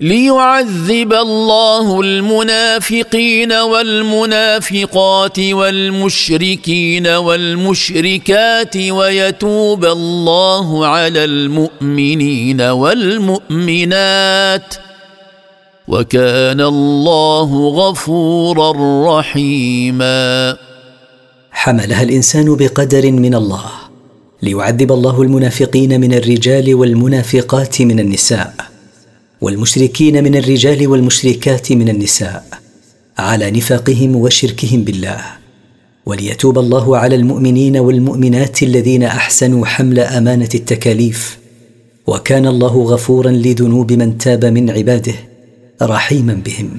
ليعذب 0.00 1.12
الله 1.12 2.00
المنافقين 2.00 3.52
والمنافقات 3.52 5.38
والمشركين 5.38 7.06
والمشركات 7.06 8.76
ويتوب 8.76 9.84
الله 9.84 10.86
على 10.86 11.24
المؤمنين 11.24 12.60
والمؤمنات. 12.60 14.74
وكان 15.88 16.60
الله 16.60 17.68
غفورا 17.68 18.72
رحيما. 19.18 20.56
حملها 21.60 22.02
الإنسان 22.02 22.54
بقدر 22.54 23.12
من 23.12 23.34
الله 23.34 23.64
ليعذب 24.42 24.92
الله 24.92 25.22
المنافقين 25.22 26.00
من 26.00 26.14
الرجال 26.14 26.74
والمنافقات 26.74 27.82
من 27.82 28.00
النساء 28.00 28.54
والمشركين 29.40 30.24
من 30.24 30.36
الرجال 30.36 30.88
والمشركات 30.88 31.72
من 31.72 31.88
النساء 31.88 32.44
على 33.18 33.50
نفاقهم 33.50 34.16
وشركهم 34.16 34.84
بالله 34.84 35.20
وليتوب 36.06 36.58
الله 36.58 36.96
على 36.98 37.14
المؤمنين 37.14 37.76
والمؤمنات 37.76 38.62
الذين 38.62 39.02
أحسنوا 39.02 39.66
حمل 39.66 40.00
أمانة 40.00 40.48
التكاليف 40.54 41.38
وكان 42.06 42.46
الله 42.46 42.82
غفورا 42.82 43.30
لذنوب 43.30 43.92
من 43.92 44.18
تاب 44.18 44.44
من 44.44 44.70
عباده 44.70 45.14
رحيما 45.82 46.34
بهم 46.34 46.70